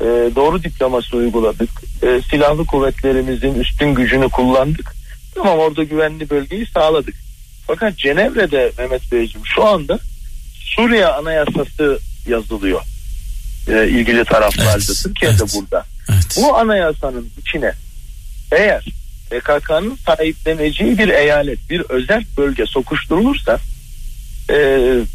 Ee, 0.00 0.30
doğru 0.36 0.62
diplomasi 0.62 1.16
uyguladık. 1.16 1.70
Ee, 2.02 2.20
silahlı 2.30 2.66
kuvvetlerimizin 2.66 3.54
üstün 3.54 3.94
gücünü 3.94 4.28
kullandık. 4.28 4.94
Tamam 5.34 5.58
orada 5.58 5.84
güvenli 5.84 6.30
bölgeyi 6.30 6.66
sağladık. 6.66 7.14
Fakat 7.66 7.96
Cenevre'de 7.96 8.72
Mehmet 8.78 9.12
Beyciğim 9.12 9.46
şu 9.46 9.64
anda 9.64 9.98
Suriye 10.54 11.06
Anayasası 11.06 11.98
yazılıyor. 12.26 12.82
Ee, 13.68 13.88
ilgili 13.88 14.24
taraflarda. 14.24 14.70
Evet, 14.70 15.00
Türkiye 15.02 15.30
de 15.30 15.36
evet. 15.40 15.56
burada. 15.56 15.84
evet. 16.10 16.36
Bu 16.36 16.56
anayasanın 16.56 17.28
içine 17.38 17.72
eğer 18.52 18.84
PKK'nın 19.30 19.98
sahipleneceği 20.06 20.98
bir 20.98 21.08
eyalet, 21.08 21.70
bir 21.70 21.80
özel 21.80 22.24
bölge 22.36 22.66
sokuşturulursa 22.66 23.58
e, 24.50 24.56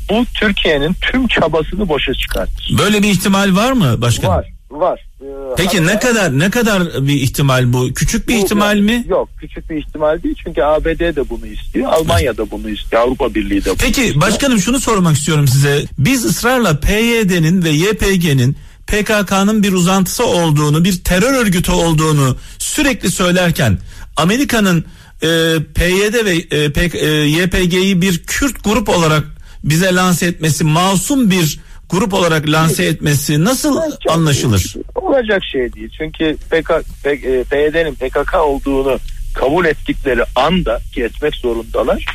bu 0.09 0.25
Türkiye'nin 0.33 0.93
tüm 1.01 1.27
çabasını 1.27 1.89
boşa 1.89 2.13
çıkartır. 2.13 2.75
Böyle 2.77 3.03
bir 3.03 3.07
ihtimal 3.09 3.55
var 3.55 3.71
mı 3.71 4.01
başkanım? 4.01 4.35
Var, 4.35 4.45
var. 4.71 5.01
Ee, 5.21 5.25
Peki 5.57 5.79
hatta 5.79 5.93
ne 5.93 5.99
kadar 5.99 6.39
ne 6.39 6.49
kadar 6.49 6.83
bir 7.07 7.13
ihtimal 7.13 7.73
bu? 7.73 7.93
Küçük 7.93 8.27
bir 8.29 8.33
bu- 8.33 8.37
ihtimal 8.45 8.77
mi? 8.77 9.05
Yok, 9.09 9.29
küçük 9.39 9.69
bir 9.69 9.75
ihtimal 9.77 10.23
değil 10.23 10.35
çünkü 10.43 10.61
ABD 10.61 10.99
de 11.15 11.29
bunu 11.29 11.45
istiyor, 11.47 11.91
Almanya 11.93 12.37
da 12.37 12.51
bunu 12.51 12.69
istiyor, 12.69 13.01
Avrupa 13.01 13.35
Birliği 13.35 13.65
de 13.65 13.69
bunu 13.69 13.77
Peki 13.77 14.01
istiyor. 14.03 14.21
başkanım 14.21 14.59
şunu 14.59 14.79
sormak 14.79 15.15
istiyorum 15.17 15.47
size. 15.47 15.83
Biz 15.97 16.25
ısrarla 16.25 16.79
PYD'nin 16.79 17.63
ve 17.63 17.69
YPG'nin 17.69 18.55
PKK'nın 18.87 19.63
bir 19.63 19.73
uzantısı 19.73 20.25
olduğunu, 20.25 20.83
bir 20.83 21.03
terör 21.03 21.33
örgütü 21.33 21.71
olduğunu 21.71 22.37
sürekli 22.59 23.11
söylerken 23.11 23.77
Amerika'nın 24.17 24.85
e, 25.25 25.59
PYD 25.75 26.25
ve 26.25 26.57
e, 26.57 26.69
PK, 26.71 26.95
e, 26.95 27.07
YPG'yi 27.07 28.01
bir 28.01 28.23
Kürt 28.23 28.63
grup 28.63 28.89
olarak 28.89 29.23
bize 29.63 29.95
lanse 29.95 30.25
etmesi, 30.25 30.63
masum 30.63 31.31
bir 31.31 31.59
grup 31.89 32.13
olarak 32.13 32.47
lanse 32.47 32.85
etmesi 32.85 33.43
nasıl 33.43 33.81
Çok- 34.03 34.11
anlaşılır? 34.11 34.75
Olacak 34.95 35.41
şey 35.51 35.73
değil. 35.73 35.89
Çünkü 35.97 36.37
PK, 36.49 36.69
P- 37.03 37.11
e, 37.11 37.43
PYD'nin 37.43 37.95
PKK 37.95 38.35
olduğunu 38.35 38.99
kabul 39.33 39.65
ettikleri 39.65 40.23
anda 40.35 40.79
ki 40.93 41.03
etmek 41.03 41.35
zorundalar. 41.35 42.05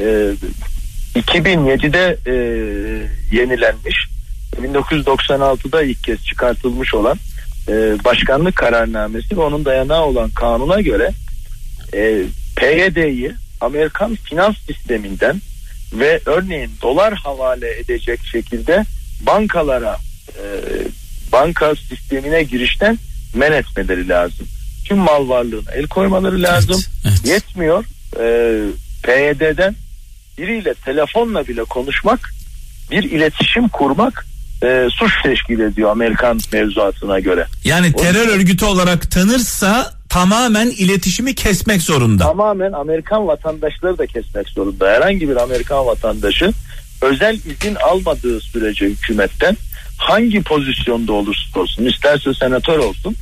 E, 0.00 0.32
2007'de 1.14 2.16
e, 2.26 2.34
yenilenmiş 3.36 3.96
1996'da 4.62 5.82
ilk 5.82 6.04
kez 6.04 6.24
çıkartılmış 6.24 6.94
olan 6.94 7.18
e, 7.68 7.72
başkanlık 8.04 8.56
kararnamesi 8.56 9.36
ve 9.36 9.40
onun 9.40 9.64
dayanağı 9.64 10.04
olan 10.04 10.30
kanuna 10.30 10.80
göre 10.80 11.10
e, 11.94 12.22
PYD'yi 12.56 13.34
Amerikan 13.60 14.16
finans 14.16 14.56
sisteminden 14.66 15.40
ve 15.92 16.20
örneğin 16.26 16.70
dolar 16.82 17.14
havale 17.14 17.78
edecek 17.78 18.20
şekilde 18.32 18.84
bankalara 19.20 19.98
e, 20.28 20.44
banka 21.32 21.74
sistemine 21.74 22.42
girişten 22.42 22.98
men 23.34 23.52
etmeleri 23.52 24.08
lazım. 24.08 24.46
Tüm 24.84 24.98
mal 24.98 25.28
varlığına 25.28 25.72
el 25.72 25.86
koymaları 25.86 26.42
lazım. 26.42 26.82
Evet, 27.04 27.16
evet. 27.18 27.26
Yetmiyor. 27.26 27.84
E, 28.20 28.26
PYD'den 29.02 29.76
biriyle 30.38 30.74
telefonla 30.74 31.46
bile 31.46 31.64
konuşmak, 31.64 32.34
bir 32.90 33.02
iletişim 33.02 33.68
kurmak 33.68 34.26
e, 34.62 34.88
suç 34.90 35.12
teşkil 35.22 35.60
ediyor 35.60 35.90
Amerikan 35.90 36.40
mevzuatına 36.52 37.20
göre. 37.20 37.46
Yani 37.64 37.92
terör 37.92 38.28
örgütü 38.28 38.64
olarak 38.64 39.10
tanırsa 39.10 39.94
tamamen 40.14 40.66
iletişimi 40.66 41.34
kesmek 41.34 41.82
zorunda. 41.82 42.24
Tamamen 42.24 42.72
Amerikan 42.72 43.26
vatandaşları 43.26 43.98
da 43.98 44.06
kesmek 44.06 44.48
zorunda. 44.48 44.90
Herhangi 44.90 45.28
bir 45.28 45.36
Amerikan 45.36 45.86
vatandaşı 45.86 46.52
özel 47.02 47.34
izin 47.34 47.74
almadığı 47.74 48.40
sürece 48.40 48.86
hükümetten 48.86 49.56
hangi 49.96 50.42
pozisyonda 50.42 51.12
olursa 51.12 51.60
olsun 51.60 51.84
isterse 51.86 52.34
senatör 52.34 52.78
olsun 52.78 53.16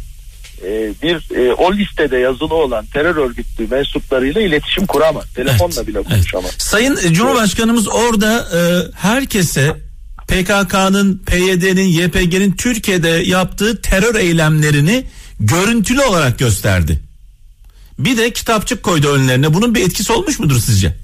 e, 0.65 0.93
bir 1.03 1.37
e, 1.37 1.53
o 1.53 1.73
listede 1.73 2.19
yazılı 2.19 2.55
olan 2.55 2.87
terör 2.87 3.17
örgütü 3.17 3.67
mensuplarıyla 3.71 4.41
iletişim 4.41 4.87
kuramaz. 4.87 5.25
Telefonla 5.35 5.75
Evet, 5.77 5.87
bile 5.87 5.99
evet. 5.99 6.09
konuşamaz. 6.09 6.51
Sayın 6.59 6.97
e, 6.97 7.13
Cumhurbaşkanımız 7.13 7.89
orada 7.89 8.49
e, 8.55 8.61
herkese 8.97 9.77
PKK'nın, 10.29 11.23
PYD'nin, 11.27 11.89
YPG'nin 11.89 12.53
Türkiye'de 12.53 13.09
yaptığı 13.09 13.83
terör 13.83 14.15
eylemlerini 14.15 15.05
görüntülü 15.47 16.01
olarak 16.01 16.39
gösterdi. 16.39 17.01
Bir 17.99 18.17
de 18.17 18.33
kitapçık 18.33 18.83
koydu 18.83 19.13
önlerine. 19.13 19.55
Bunun 19.55 19.75
bir 19.75 19.87
etkisi 19.87 20.13
olmuş 20.13 20.39
mudur 20.39 20.59
sizce? 20.59 20.95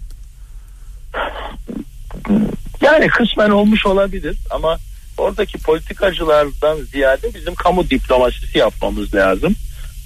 Yani 2.81 3.09
kısmen 3.09 3.51
olmuş 3.51 3.87
olabilir 3.87 4.37
ama 4.51 4.79
oradaki 5.17 5.59
politikacılardan 5.59 6.79
ziyade 6.93 7.35
bizim 7.35 7.55
kamu 7.55 7.91
diplomasisi 7.91 8.59
yapmamız 8.59 9.15
lazım. 9.15 9.55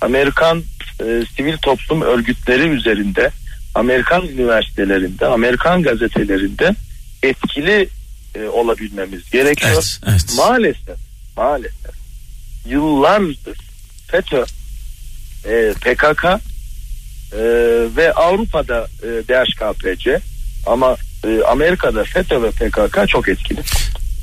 Amerikan 0.01 0.62
e, 1.01 1.23
sivil 1.37 1.57
toplum 1.57 2.03
örgütleri 2.03 2.69
üzerinde, 2.69 3.31
Amerikan 3.75 4.27
üniversitelerinde, 4.27 5.27
Amerikan 5.27 5.83
gazetelerinde 5.83 6.75
etkili 7.23 7.89
e, 8.35 8.45
olabilmemiz 8.45 9.31
gerekiyor. 9.31 9.73
Evet, 9.73 10.01
evet. 10.07 10.35
Maalesef, 10.37 10.99
maalesef 11.37 11.95
yıllardır 12.67 13.72
FETÖ, 14.12 14.45
e, 15.45 15.73
PKK 15.81 16.25
e, 16.25 16.38
ve 17.97 18.12
Avrupa'da 18.12 18.88
e, 19.02 19.07
DHKPC 19.07 20.21
ama 20.66 20.97
e, 21.25 21.42
Amerika'da 21.42 22.04
FETÖ 22.04 22.42
ve 22.42 22.50
PKK 22.50 23.09
çok 23.09 23.28
etkili. 23.28 23.61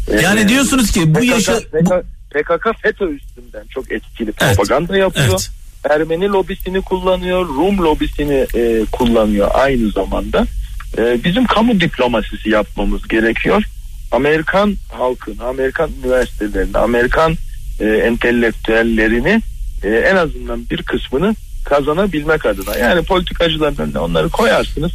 E, 0.07 0.21
yani 0.21 0.47
diyorsunuz 0.47 0.91
ki 0.91 1.15
bu 1.15 1.19
PKK, 1.19 1.25
yaşa... 1.25 1.59
PKK, 1.59 2.03
PKK 2.29 2.81
FETÖ 2.81 3.09
üstünden 3.09 3.63
çok 3.69 3.91
etkili 3.91 4.31
propaganda 4.31 4.93
evet, 4.93 5.01
yapıyor. 5.01 5.27
Evet. 5.29 5.49
Ermeni 5.89 6.27
lobisini 6.27 6.81
kullanıyor, 6.81 7.47
Rum 7.47 7.77
lobisini 7.77 8.47
e, 8.55 8.85
kullanıyor 8.91 9.51
aynı 9.53 9.91
zamanda. 9.91 10.45
E, 10.97 11.23
bizim 11.23 11.45
kamu 11.45 11.79
diplomasisi 11.79 12.49
yapmamız 12.49 13.07
gerekiyor. 13.07 13.63
Amerikan 14.11 14.75
halkını, 14.91 15.43
Amerikan 15.43 15.89
üniversitelerini, 16.03 16.77
Amerikan 16.77 17.35
e, 17.79 17.85
entelektüellerini 17.85 19.41
e, 19.83 19.89
en 19.89 20.15
azından 20.15 20.69
bir 20.69 20.83
kısmını 20.83 21.35
kazanabilmek 21.65 22.45
adına. 22.45 22.77
Yani 22.77 23.03
politikacıların 23.03 23.77
önüne 23.77 23.99
onları 23.99 24.29
koyarsınız. 24.29 24.91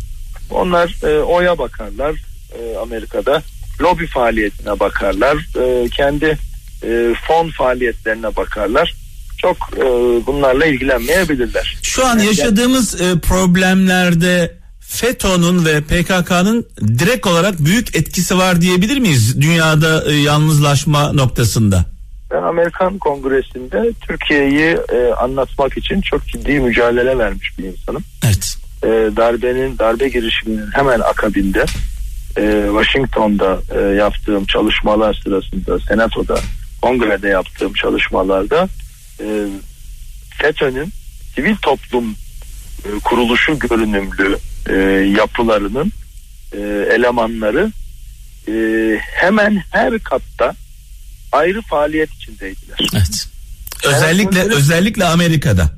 Onlar 0.50 0.97
e, 1.03 1.19
oya 1.19 1.59
bakarlar 1.59 2.14
e, 2.59 2.76
Amerika'da. 2.76 3.43
Lobi 3.81 4.07
faaliyetine 4.07 4.81
bakarlar. 4.81 5.37
E, 5.37 5.88
kendi 5.88 6.38
e, 6.83 7.14
fon 7.29 7.50
faaliyetlerine 7.50 8.37
bakarlar. 8.37 8.95
Çok 9.38 9.57
e, 9.76 9.83
bunlarla 10.26 10.67
ilgilenmeyebilirler. 10.67 11.76
Şu 11.83 12.07
an 12.07 12.19
yaşadığımız 12.19 13.00
e, 13.00 13.19
problemlerde 13.19 14.55
FETÖ'nün 14.81 15.64
ve 15.64 15.81
PKK'nın 15.81 16.67
direkt 16.99 17.26
olarak 17.26 17.64
büyük 17.64 17.97
etkisi 17.97 18.38
var 18.38 18.61
diyebilir 18.61 18.99
miyiz 18.99 19.41
dünyada 19.41 20.05
e, 20.11 20.14
yalnızlaşma 20.14 21.12
noktasında? 21.12 21.93
Ben 22.35 22.43
Amerikan 22.43 22.99
Kongresi'nde 22.99 23.93
Türkiye'yi 24.00 24.79
e, 24.93 25.12
anlatmak 25.12 25.79
için 25.79 26.00
çok 26.00 26.26
ciddi 26.26 26.61
mücadele 26.61 27.19
vermiş 27.19 27.59
bir 27.59 27.64
insanım. 27.64 28.05
Evet. 28.25 28.57
E, 28.83 28.88
darbenin, 29.17 29.79
darbe 29.79 30.09
girişiminin 30.09 30.73
hemen 30.73 31.00
akabinde 31.00 31.64
e, 32.38 32.64
Washington'da 32.67 33.59
e, 33.75 33.81
yaptığım 33.81 34.45
çalışmalar 34.45 35.21
sırasında, 35.25 35.79
Senato'da, 35.81 36.38
Kongrede 36.83 37.29
yaptığım 37.29 37.73
çalışmalarda 37.73 38.69
e, 39.21 39.47
FETÖ'nün 40.38 40.93
sivil 41.35 41.57
toplum 41.57 42.11
e, 42.85 42.88
kuruluşu 43.05 43.59
görünümlü 43.59 44.38
e, 44.69 44.75
yapılarının 45.19 45.93
e, 46.53 46.59
elemanları 46.95 47.73
e, 48.49 48.53
hemen 49.00 49.62
her 49.71 49.99
katta 49.99 50.55
ayrı 51.35 51.62
faaliyet 51.62 52.11
içindeydiler. 52.11 52.79
Evet. 52.95 53.29
Özellikle 53.85 54.38
yani, 54.38 54.55
özellikle 54.55 55.05
Amerika'da. 55.05 55.71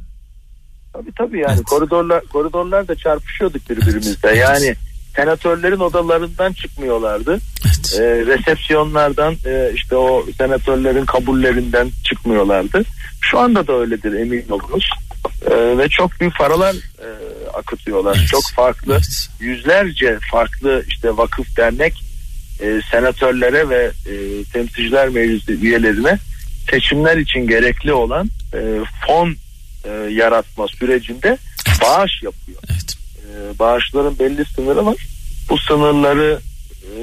Tabii 0.92 1.12
tabii 1.18 1.40
yani 1.40 1.54
evet. 1.54 1.64
koridorlar 1.64 2.24
koridorlarda 2.24 2.94
çarpışıyorduk 2.94 3.70
birbirimizle. 3.70 4.28
Evet. 4.28 4.38
Yani 4.38 4.74
senatörlerin 5.16 5.80
odalarından 5.80 6.52
çıkmıyorlardı. 6.52 7.38
Evet. 7.66 8.00
E, 8.00 8.26
resepsiyonlardan 8.26 9.34
e, 9.46 9.70
işte 9.74 9.96
o 9.96 10.26
senatörlerin 10.38 11.04
kabullerinden 11.04 11.90
çıkmıyorlardı. 12.04 12.82
Şu 13.20 13.38
anda 13.38 13.66
da 13.66 13.72
öyledir 13.72 14.12
emin 14.12 14.48
olunuz. 14.48 14.90
E, 15.50 15.78
ve 15.78 15.88
çok 15.88 16.20
büyük 16.20 16.38
paralar 16.38 16.74
e, 16.74 17.08
akıtıyorlar. 17.54 18.16
Evet. 18.18 18.28
Çok 18.28 18.42
farklı 18.54 18.92
evet. 18.92 19.28
yüzlerce 19.40 20.18
farklı 20.30 20.84
işte 20.88 21.16
vakıf 21.16 21.56
dernek 21.56 22.05
e, 22.60 22.80
senatörlere 22.90 23.68
ve 23.68 23.90
e, 24.06 24.44
temsilciler 24.52 25.08
meclisi 25.08 25.52
üyelerine 25.52 26.18
seçimler 26.70 27.16
için 27.16 27.46
gerekli 27.46 27.92
olan 27.92 28.30
e, 28.54 28.60
fon 29.06 29.36
e, 29.84 29.90
yaratma 30.10 30.68
sürecinde 30.68 31.38
bağış 31.82 32.22
yapıyor. 32.22 32.58
Evet. 32.70 32.96
E, 33.26 33.58
bağışların 33.58 34.18
belli 34.18 34.44
sınırı 34.44 34.86
var. 34.86 34.96
Bu 35.48 35.58
sınırları 35.58 36.40
e, 36.82 36.98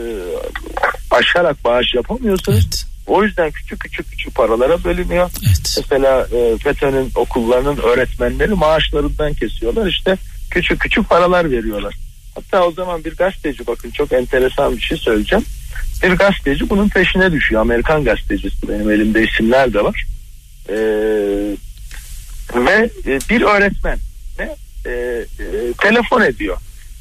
aşarak 1.12 1.64
bağış 1.64 1.94
yapamıyorsanız 1.96 2.60
evet. 2.60 2.86
o 3.08 3.24
yüzden 3.24 3.52
küçük 3.52 3.80
küçük 3.80 4.12
küçük 4.12 4.36
paralara 4.36 4.84
bölünüyor. 4.84 5.30
Evet. 5.48 5.78
Mesela 5.78 6.28
e, 6.32 6.58
FETÖ'nün 6.58 7.12
okullarının 7.16 7.78
öğretmenleri 7.78 8.54
maaşlarından 8.54 9.34
kesiyorlar. 9.34 9.88
İşte 9.88 10.18
küçük 10.52 10.80
küçük 10.80 11.10
paralar 11.10 11.52
veriyorlar. 11.52 11.96
Hatta 12.36 12.66
o 12.66 12.72
zaman 12.72 13.04
bir 13.04 13.16
gazeteci 13.16 13.68
bakın 13.68 13.92
çok 13.92 14.12
enteresan 14.14 14.78
bir 14.78 14.82
şey 14.82 14.98
söyleyeceğim. 14.98 15.46
Bir 16.04 16.12
gazeteci 16.12 16.70
bunun 16.70 16.90
peşine 16.90 17.32
düşüyor. 17.32 17.62
Amerikan 17.62 18.04
gazetecisi 18.04 18.68
benim 18.68 18.92
elimde 18.92 19.24
isimler 19.24 19.74
de 19.74 19.84
var. 19.84 20.06
Ee, 20.70 20.76
ve 22.56 22.90
e, 23.06 23.20
bir 23.30 23.42
öğretmen 23.42 23.98
ne 24.40 24.56
e, 24.86 24.92
e, 24.92 25.26
telefon 25.82 26.22
ediyor. 26.22 26.58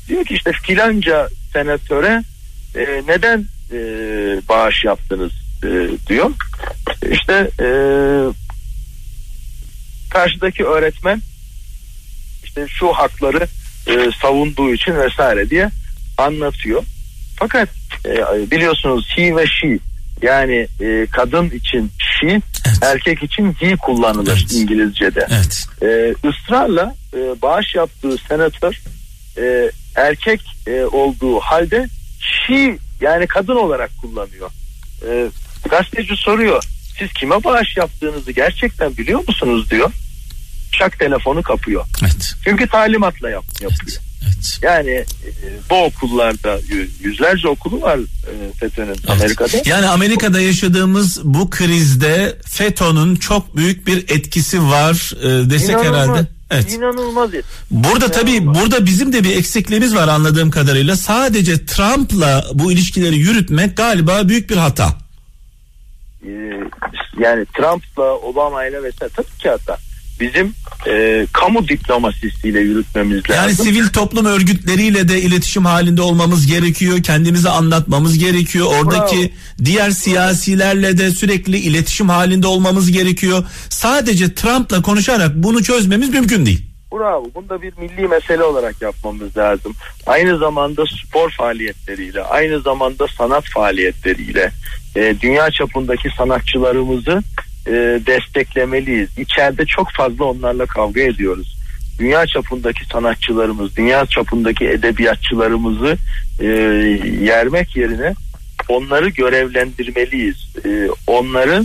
Diyor 0.08 0.24
ki 0.24 0.34
işte 0.34 0.52
filanca 0.52 1.28
senatöre 1.52 2.22
e, 2.74 3.02
neden 3.08 3.46
e, 3.72 3.78
bağış 4.48 4.84
yaptınız 4.84 5.32
e, 5.64 5.88
diyor. 6.08 6.30
İşte 7.10 7.50
e, 7.60 7.68
karşıdaki 10.10 10.64
öğretmen 10.64 11.22
işte 12.44 12.66
şu 12.68 12.92
hakları 12.92 13.46
e, 13.86 14.10
savunduğu 14.22 14.74
için 14.74 14.96
vesaire 14.96 15.50
diye 15.50 15.70
anlatıyor. 16.18 16.82
Fakat 17.36 17.68
e, 18.06 18.50
biliyorsunuz 18.50 19.08
he 19.16 19.36
ve 19.36 19.46
she 19.46 19.78
yani 20.22 20.66
e, 20.80 21.06
kadın 21.12 21.50
için 21.50 21.90
she 21.98 22.28
evet. 22.28 22.42
erkek 22.82 23.22
için 23.22 23.52
he 23.52 23.76
kullanılır 23.76 24.38
evet. 24.40 24.52
İngilizce'de. 24.52 25.26
Evet. 25.30 25.66
E, 25.82 26.14
ısrarla 26.28 26.94
e, 27.14 27.42
bağış 27.42 27.74
yaptığı 27.74 28.16
senatör 28.28 28.80
e, 29.38 29.70
erkek 29.96 30.40
e, 30.66 30.84
olduğu 30.84 31.40
halde 31.40 31.88
she 32.20 32.78
yani 33.00 33.26
kadın 33.26 33.56
olarak 33.56 33.90
kullanıyor. 34.00 34.50
E, 35.08 35.26
gazeteci 35.70 36.16
soruyor 36.16 36.62
siz 36.98 37.12
kime 37.12 37.44
bağış 37.44 37.76
yaptığınızı 37.76 38.32
gerçekten 38.32 38.96
biliyor 38.96 39.28
musunuz 39.28 39.70
diyor 39.70 39.90
şak 40.72 40.98
telefonu 40.98 41.42
kapıyor. 41.42 41.84
Evet. 42.02 42.34
Çünkü 42.44 42.68
talimatla 42.68 43.30
yap, 43.30 43.44
yapıyor. 43.60 43.72
Evet. 43.88 44.00
Evet. 44.26 44.58
Yani 44.62 44.90
e, 44.90 45.06
bu 45.70 45.84
okullarda 45.84 46.60
yüzlerce 47.02 47.48
okulu 47.48 47.80
var 47.80 47.98
e, 47.98 48.52
FETÖ'nün 48.60 48.86
evet. 48.88 49.10
Amerika'da. 49.10 49.56
Yani 49.64 49.86
Amerika'da 49.86 50.40
yaşadığımız 50.40 51.20
bu 51.24 51.50
krizde 51.50 52.36
FETÖ'nün 52.44 53.16
çok 53.16 53.56
büyük 53.56 53.86
bir 53.86 53.98
etkisi 54.08 54.62
var 54.62 55.14
e, 55.22 55.50
desek 55.50 55.70
İnanılmaz. 55.70 56.08
herhalde. 56.08 56.26
Evet. 56.50 56.72
İnanılmaz. 56.72 57.30
Burada 57.70 58.10
tabii 58.10 58.46
burada 58.46 58.86
bizim 58.86 59.12
de 59.12 59.24
bir 59.24 59.36
eksikliğimiz 59.36 59.94
var 59.94 60.08
anladığım 60.08 60.50
kadarıyla. 60.50 60.96
Sadece 60.96 61.66
Trump'la 61.66 62.44
bu 62.54 62.72
ilişkileri 62.72 63.16
yürütmek 63.16 63.76
galiba 63.76 64.28
büyük 64.28 64.50
bir 64.50 64.56
hata. 64.56 64.88
Ee, 66.26 66.28
yani 67.18 67.46
Trump'la 67.56 68.12
Obama 68.14 68.66
ile 68.66 68.82
vesaire 68.82 69.12
tabii 69.16 69.38
ki 69.42 69.48
hata 69.48 69.78
bizim 70.20 70.54
e, 70.86 71.26
kamu 71.32 71.68
diplomasisiyle 71.68 72.60
yürütmemiz 72.60 73.30
lazım. 73.30 73.34
Yani 73.34 73.54
sivil 73.54 73.88
toplum 73.88 74.26
örgütleriyle 74.26 75.08
de 75.08 75.22
iletişim 75.22 75.64
halinde 75.64 76.02
olmamız 76.02 76.46
gerekiyor. 76.46 77.02
Kendimizi 77.02 77.48
anlatmamız 77.48 78.18
gerekiyor. 78.18 78.66
Oradaki 78.66 79.16
Bravo. 79.16 79.64
diğer 79.64 79.90
siyasilerle 79.90 80.98
de 80.98 81.10
sürekli 81.10 81.58
iletişim 81.58 82.08
halinde 82.08 82.46
olmamız 82.46 82.92
gerekiyor. 82.92 83.44
Sadece 83.68 84.34
Trump'la 84.34 84.82
konuşarak 84.82 85.34
bunu 85.34 85.62
çözmemiz 85.62 86.08
mümkün 86.08 86.46
değil. 86.46 86.72
Bravo. 86.92 87.24
Bunu 87.34 87.48
da 87.48 87.62
bir 87.62 87.72
milli 87.78 88.08
mesele 88.08 88.42
olarak 88.42 88.82
yapmamız 88.82 89.36
lazım. 89.36 89.74
Aynı 90.06 90.38
zamanda 90.38 90.84
spor 90.86 91.30
faaliyetleriyle, 91.30 92.22
aynı 92.22 92.60
zamanda 92.60 93.06
sanat 93.18 93.44
faaliyetleriyle, 93.44 94.52
e, 94.96 95.14
dünya 95.20 95.50
çapındaki 95.50 96.08
sanatçılarımızı 96.18 97.22
e, 97.66 97.72
desteklemeliyiz. 98.06 99.18
İçeride 99.18 99.66
çok 99.66 99.90
fazla 99.90 100.24
onlarla 100.24 100.66
kavga 100.66 101.00
ediyoruz. 101.00 101.56
Dünya 101.98 102.26
çapındaki 102.26 102.84
sanatçılarımız, 102.84 103.76
dünya 103.76 104.06
çapındaki 104.06 104.68
edebiyatçılarımızı 104.68 105.96
e, 106.40 106.46
yermek 107.20 107.76
yerine 107.76 108.14
onları 108.68 109.08
görevlendirmeliyiz. 109.08 110.36
E, 110.64 110.88
onları 111.06 111.64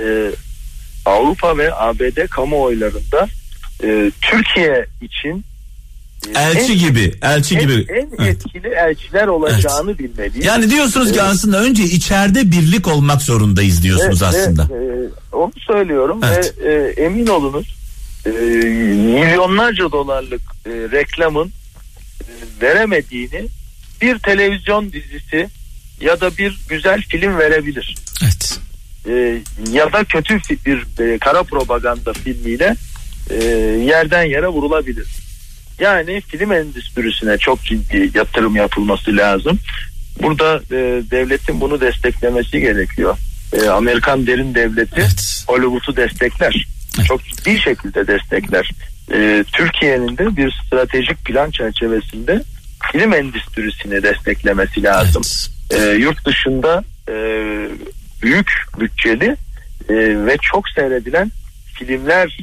e, 0.00 0.30
Avrupa 1.06 1.58
ve 1.58 1.74
ABD 1.74 2.26
kamuoylarında 2.26 3.28
e, 3.84 4.10
Türkiye 4.20 4.86
için 5.00 5.44
Elçi 6.34 6.72
en, 6.72 6.78
gibi, 6.78 7.14
elçi 7.22 7.54
en, 7.54 7.60
gibi. 7.60 7.86
En 7.88 8.24
etkili 8.24 8.68
evet. 8.68 8.78
elçiler 8.78 9.26
olacağını 9.26 9.90
evet. 9.90 9.98
bilmeliyiz. 9.98 10.46
Yani 10.46 10.70
diyorsunuz 10.70 11.06
evet. 11.06 11.16
ki 11.16 11.22
aslında 11.22 11.60
önce 11.62 11.82
içeride 11.82 12.50
birlik 12.50 12.88
olmak 12.88 13.22
zorundayız 13.22 13.82
diyorsunuz 13.82 14.22
evet, 14.22 14.34
aslında. 14.34 14.62
E, 14.62 15.36
onu 15.36 15.52
söylüyorum 15.66 16.20
evet. 16.24 16.54
ve 16.58 16.72
e, 16.72 17.04
emin 17.04 17.26
olunuz 17.26 17.76
e, 18.26 18.30
milyonlarca 18.30 19.92
dolarlık 19.92 20.42
e, 20.66 20.70
reklamın 20.70 21.48
e, 21.48 22.32
veremediğini 22.62 23.46
bir 24.02 24.18
televizyon 24.18 24.92
dizisi 24.92 25.48
ya 26.00 26.20
da 26.20 26.36
bir 26.36 26.60
güzel 26.68 27.02
film 27.02 27.38
verebilir. 27.38 27.96
Evet. 28.22 28.60
e, 29.08 29.42
ya 29.72 29.92
da 29.92 30.04
kötü 30.04 30.38
bir 30.66 30.86
e, 31.04 31.18
kara 31.18 31.42
propaganda 31.42 32.12
filmiyle 32.12 32.76
e, 33.30 33.44
yerden 33.86 34.24
yere 34.24 34.48
vurulabilir. 34.48 35.06
Yani 35.80 36.20
film 36.20 36.52
endüstrisine 36.52 37.38
çok 37.38 37.62
ciddi 37.62 38.10
yatırım 38.14 38.56
yapılması 38.56 39.16
lazım. 39.16 39.58
Burada 40.22 40.56
e, 40.56 41.02
devletin 41.10 41.60
bunu 41.60 41.80
desteklemesi 41.80 42.60
gerekiyor. 42.60 43.16
E, 43.52 43.68
Amerikan 43.68 44.26
derin 44.26 44.54
devleti 44.54 45.00
evet. 45.00 45.44
Hollywood'u 45.46 45.96
destekler. 45.96 46.66
Evet. 46.98 47.06
Çok 47.06 47.24
ciddi 47.24 47.58
şekilde 47.58 48.06
destekler. 48.06 48.70
E, 49.12 49.44
Türkiye'nin 49.52 50.18
de 50.18 50.36
bir 50.36 50.62
stratejik 50.66 51.24
plan 51.24 51.50
çerçevesinde 51.50 52.42
film 52.92 53.12
endüstrisini 53.12 54.02
desteklemesi 54.02 54.82
lazım. 54.82 55.22
Evet. 55.70 55.88
E, 55.88 56.02
yurt 56.02 56.26
dışında 56.26 56.84
e, 57.08 57.14
büyük 58.22 58.52
bütçeli 58.80 59.36
e, 59.88 59.94
ve 60.26 60.36
çok 60.42 60.68
seyredilen 60.68 61.32
filmler 61.74 62.38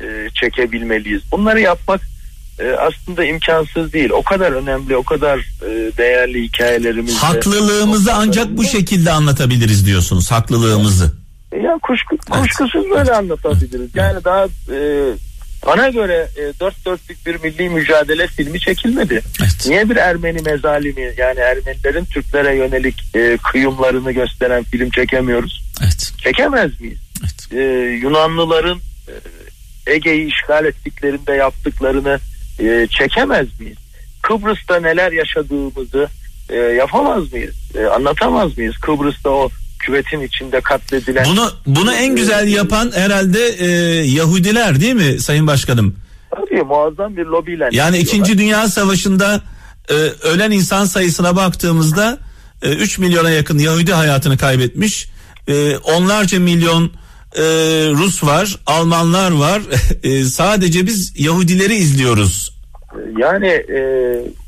e, 0.00 0.30
çekebilmeliyiz. 0.34 1.22
Bunları 1.32 1.60
yapmak 1.60 2.00
e, 2.58 2.72
aslında 2.72 3.24
imkansız 3.24 3.92
değil. 3.92 4.10
O 4.10 4.22
kadar 4.22 4.52
önemli, 4.52 4.96
o 4.96 5.02
kadar 5.02 5.38
e, 5.38 5.96
değerli 5.96 6.42
hikayelerimiz. 6.42 7.16
Haklılığımızı 7.16 8.14
ancak 8.14 8.56
bu 8.56 8.64
şekilde 8.64 9.10
anlatabiliriz 9.10 9.86
diyorsunuz. 9.86 10.30
Haklılığımızı. 10.30 11.12
Ya 11.62 11.78
kuşku, 11.82 12.16
kuşkusuz 12.30 12.90
böyle 12.90 13.12
anlatabiliriz. 13.12 13.90
Yani 13.94 14.24
daha 14.24 14.44
e, 14.44 14.78
bana 15.66 15.88
göre 15.88 16.28
e, 16.36 16.60
dört 16.60 16.86
dörtlük 16.86 17.26
bir 17.26 17.40
milli 17.42 17.68
mücadele 17.68 18.26
filmi 18.26 18.60
çekilmedi. 18.60 19.22
Evet. 19.40 19.66
Niye 19.66 19.90
bir 19.90 19.96
Ermeni 19.96 20.42
mezalimi 20.42 21.12
yani 21.16 21.40
Ermenilerin 21.40 22.04
Türklere 22.04 22.56
yönelik 22.56 23.16
e, 23.16 23.38
kıyımlarını 23.52 24.12
gösteren 24.12 24.64
film 24.64 24.90
çekemiyoruz? 24.90 25.62
Evet. 25.82 26.12
Çekemez 26.18 26.80
miyiz? 26.80 26.98
Evet. 27.22 27.52
E, 27.52 27.62
Yunanlıların 28.02 28.78
e, 29.08 29.14
Ege'yi 29.92 30.32
işgal 30.32 30.64
ettiklerinde 30.64 31.32
yaptıklarını 31.32 32.18
e, 32.58 32.86
çekemez 32.90 33.60
miyiz? 33.60 33.78
Kıbrıs'ta 34.22 34.80
neler 34.80 35.12
yaşadığımızı 35.12 36.08
e, 36.48 36.56
yapamaz 36.56 37.32
mıyız? 37.32 37.54
E, 37.74 37.84
anlatamaz 37.84 38.58
mıyız? 38.58 38.76
Kıbrıs'ta 38.76 39.30
o 39.30 39.48
küvetin 39.78 40.20
içinde 40.20 40.60
katledilen. 40.60 41.24
Bunu 41.24 41.50
bunu 41.66 41.92
en 41.92 42.16
güzel 42.16 42.48
yapan 42.48 42.92
herhalde 42.94 43.48
e, 43.58 43.66
Yahudiler 44.04 44.80
değil 44.80 44.94
mi 44.94 45.20
Sayın 45.20 45.46
Başkanım? 45.46 45.96
Tabii 46.30 46.62
muazzam 46.62 47.16
bir 47.16 47.24
lobiyle. 47.26 47.68
Yani 47.72 47.98
2. 47.98 48.38
Dünya 48.38 48.68
Savaşı'nda 48.68 49.40
e, 49.90 49.94
ölen 50.28 50.50
insan 50.50 50.84
sayısına 50.84 51.36
baktığımızda 51.36 52.18
e, 52.62 52.70
3 52.70 52.98
milyona 52.98 53.30
yakın 53.30 53.58
Yahudi 53.58 53.92
hayatını 53.92 54.38
kaybetmiş. 54.38 55.08
E, 55.48 55.76
onlarca 55.76 56.40
milyon 56.40 56.92
e, 57.34 57.42
Rus 57.90 58.24
var, 58.24 58.58
Almanlar 58.66 59.30
var. 59.30 59.62
E, 60.02 60.24
sadece 60.24 60.86
biz 60.86 61.12
Yahudileri 61.16 61.74
izliyoruz. 61.74 62.54
Yani 63.18 63.46
e, 63.46 63.80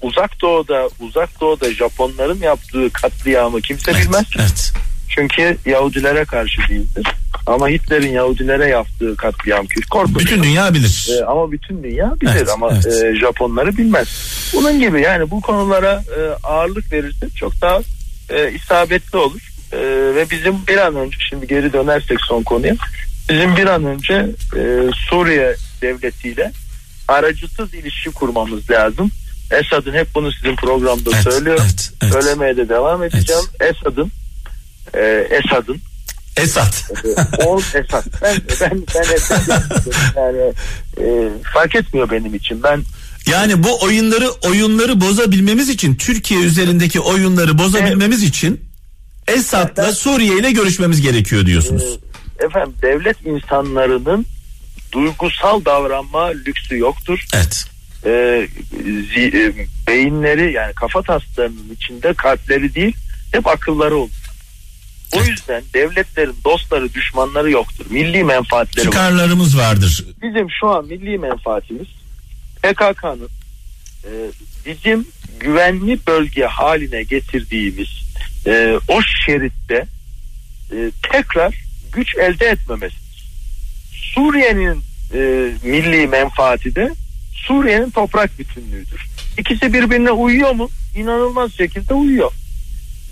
uzak 0.03 0.41
doğuda 0.41 0.89
uzak 1.01 1.41
doğuda 1.41 1.73
Japonların 1.73 2.41
yaptığı 2.41 2.91
katliamı 2.91 3.61
kimse 3.61 3.91
evet, 3.91 4.03
bilmez. 4.05 4.25
Evet. 4.39 4.73
Çünkü 5.09 5.57
Yahudilere 5.67 6.25
karşı 6.25 6.59
değildir. 6.69 7.07
Ama 7.47 7.69
Hitler'in 7.69 8.13
Yahudilere 8.13 8.69
yaptığı 8.69 9.17
katliam 9.17 9.67
korkunç. 9.91 10.19
Bütün 10.19 10.43
dünya 10.43 10.75
bilir. 10.75 11.09
E, 11.19 11.25
ama 11.25 11.53
bütün 11.53 11.83
dünya 11.83 12.15
bilir 12.21 12.31
evet, 12.37 12.49
ama 12.49 12.71
evet. 12.73 13.05
E, 13.05 13.17
Japonları 13.17 13.77
bilmez. 13.77 14.09
Bunun 14.55 14.81
gibi 14.81 15.01
yani 15.01 15.31
bu 15.31 15.41
konulara 15.41 16.03
e, 16.19 16.47
ağırlık 16.47 16.93
verirsek 16.93 17.37
çok 17.37 17.61
daha 17.61 17.81
e, 18.31 18.53
isabetli 18.53 19.19
olur. 19.19 19.56
E, 19.73 19.79
ve 20.15 20.31
bizim 20.31 20.67
bir 20.67 20.77
an 20.77 20.97
önce 20.97 21.17
şimdi 21.31 21.47
geri 21.47 21.73
dönersek 21.73 22.19
son 22.29 22.43
konuya 22.43 22.75
bizim 23.31 23.57
bir 23.57 23.67
an 23.67 23.85
önce 23.85 24.15
e, 24.57 24.63
Suriye 25.11 25.57
devletiyle 25.83 26.53
aracısız 27.09 27.75
ilişki 27.75 28.11
kurmamız 28.11 28.71
lazım. 28.71 29.11
Esad'ın 29.51 29.93
hep 29.93 30.15
bunu 30.15 30.33
sizin 30.33 30.57
programda 30.57 31.11
evet, 31.15 31.23
söylüyorum. 31.23 31.65
Evet, 31.67 31.91
evet. 32.03 32.13
Söylemeye 32.13 32.57
de 32.57 32.69
devam 32.69 33.03
edeceğim. 33.03 33.43
Evet. 33.61 33.77
Esad'ın 33.77 34.13
e, 34.95 35.29
Esad'ın 35.31 35.81
Esat. 36.37 36.91
Ol 37.47 37.61
Esat. 37.75 38.07
Ben 38.23 38.37
ben 38.61 38.83
ben 38.95 39.15
Esad 39.15 39.41
yani 40.17 40.53
e, 41.01 41.29
fark 41.55 41.75
etmiyor 41.75 42.11
benim 42.11 42.35
için. 42.35 42.63
Ben 42.63 42.83
yani 43.27 43.63
bu 43.63 43.85
oyunları 43.85 44.31
oyunları 44.31 45.01
bozabilmemiz 45.01 45.69
için 45.69 45.95
Türkiye 45.95 46.41
üzerindeki 46.41 47.01
oyunları 47.01 47.59
bozabilmemiz 47.59 48.23
evet. 48.23 48.29
için 48.29 48.66
Esad'la 49.29 49.93
Suriye 49.93 50.39
ile 50.39 50.51
görüşmemiz 50.53 51.01
gerekiyor 51.01 51.47
diyorsunuz. 51.47 51.99
E, 52.41 52.45
efendim 52.45 52.75
devlet 52.83 53.27
insanlarının 53.27 54.27
duygusal 54.93 55.65
davranma 55.65 56.27
lüksü 56.27 56.79
yoktur. 56.79 57.25
Evet. 57.35 57.65
E, 58.05 58.49
zi, 59.15 59.21
e, 59.21 59.53
beyinleri 59.87 60.53
yani 60.53 60.73
kafa 60.75 61.03
taslarının 61.03 61.75
içinde 61.75 62.15
kalpleri 62.15 62.75
değil 62.75 62.97
hep 63.33 63.47
akılları 63.47 63.97
olur. 63.97 64.11
O 65.13 65.23
yüzden 65.23 65.63
devletlerin 65.75 66.37
dostları 66.45 66.95
düşmanları 66.95 67.51
yoktur. 67.51 67.87
Milli 67.91 68.25
menfaatleri 68.25 68.85
Çıkarlarımız 68.85 69.59
vardır. 69.59 70.05
Bizim 70.23 70.51
şu 70.61 70.69
an 70.69 70.87
milli 70.87 71.19
menfaatimiz 71.19 71.87
PKK'nın 72.63 73.29
e, 74.05 74.11
bizim 74.67 75.09
güvenli 75.41 75.99
bölge 76.07 76.45
haline 76.45 77.03
getirdiğimiz 77.03 78.06
e, 78.47 78.79
o 78.89 79.01
şeritte 79.27 79.87
e, 80.73 80.91
tekrar 81.13 81.55
güç 81.93 82.17
elde 82.17 82.47
etmemesidir. 82.47 83.27
Suriye'nin 83.93 84.83
e, 85.15 85.51
milli 85.63 86.07
menfaati 86.07 86.75
de 86.75 86.91
Suriye'nin 87.33 87.91
toprak 87.91 88.39
bütünlüğüdür. 88.39 89.07
İkisi 89.39 89.73
birbirine 89.73 90.11
uyuyor 90.11 90.53
mu? 90.53 90.69
İnanılmaz 90.97 91.53
şekilde 91.53 91.95
uyuyor. 91.95 92.33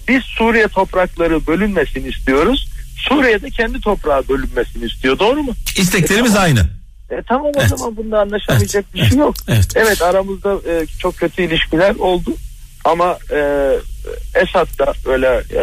Biz 0.09 0.23
Suriye 0.23 0.69
toprakları 0.69 1.47
bölünmesini 1.47 2.09
istiyoruz. 2.09 2.69
Suriye'de 2.97 3.51
kendi 3.51 3.81
toprağı 3.81 4.29
bölünmesini 4.29 4.85
istiyor. 4.85 5.19
Doğru 5.19 5.43
mu? 5.43 5.53
İsteklerimiz 5.77 6.35
e, 6.35 6.39
aynı. 6.39 6.61
E, 7.11 7.23
tamam 7.29 7.47
o 7.47 7.61
evet. 7.61 7.69
zaman 7.69 7.97
bunda 7.97 8.21
anlaşamayacak 8.21 8.85
evet. 8.95 9.05
bir 9.05 9.11
şey 9.11 9.19
yok. 9.19 9.35
Evet. 9.49 9.69
evet 9.75 10.03
aramızda 10.03 10.71
e, 10.71 10.87
çok 10.99 11.17
kötü 11.17 11.43
ilişkiler 11.43 11.95
oldu. 11.95 12.37
Ama 12.85 13.19
e, 13.31 13.71
Esad 14.35 14.79
da 14.79 14.93
öyle 15.07 15.27
e, 15.27 15.63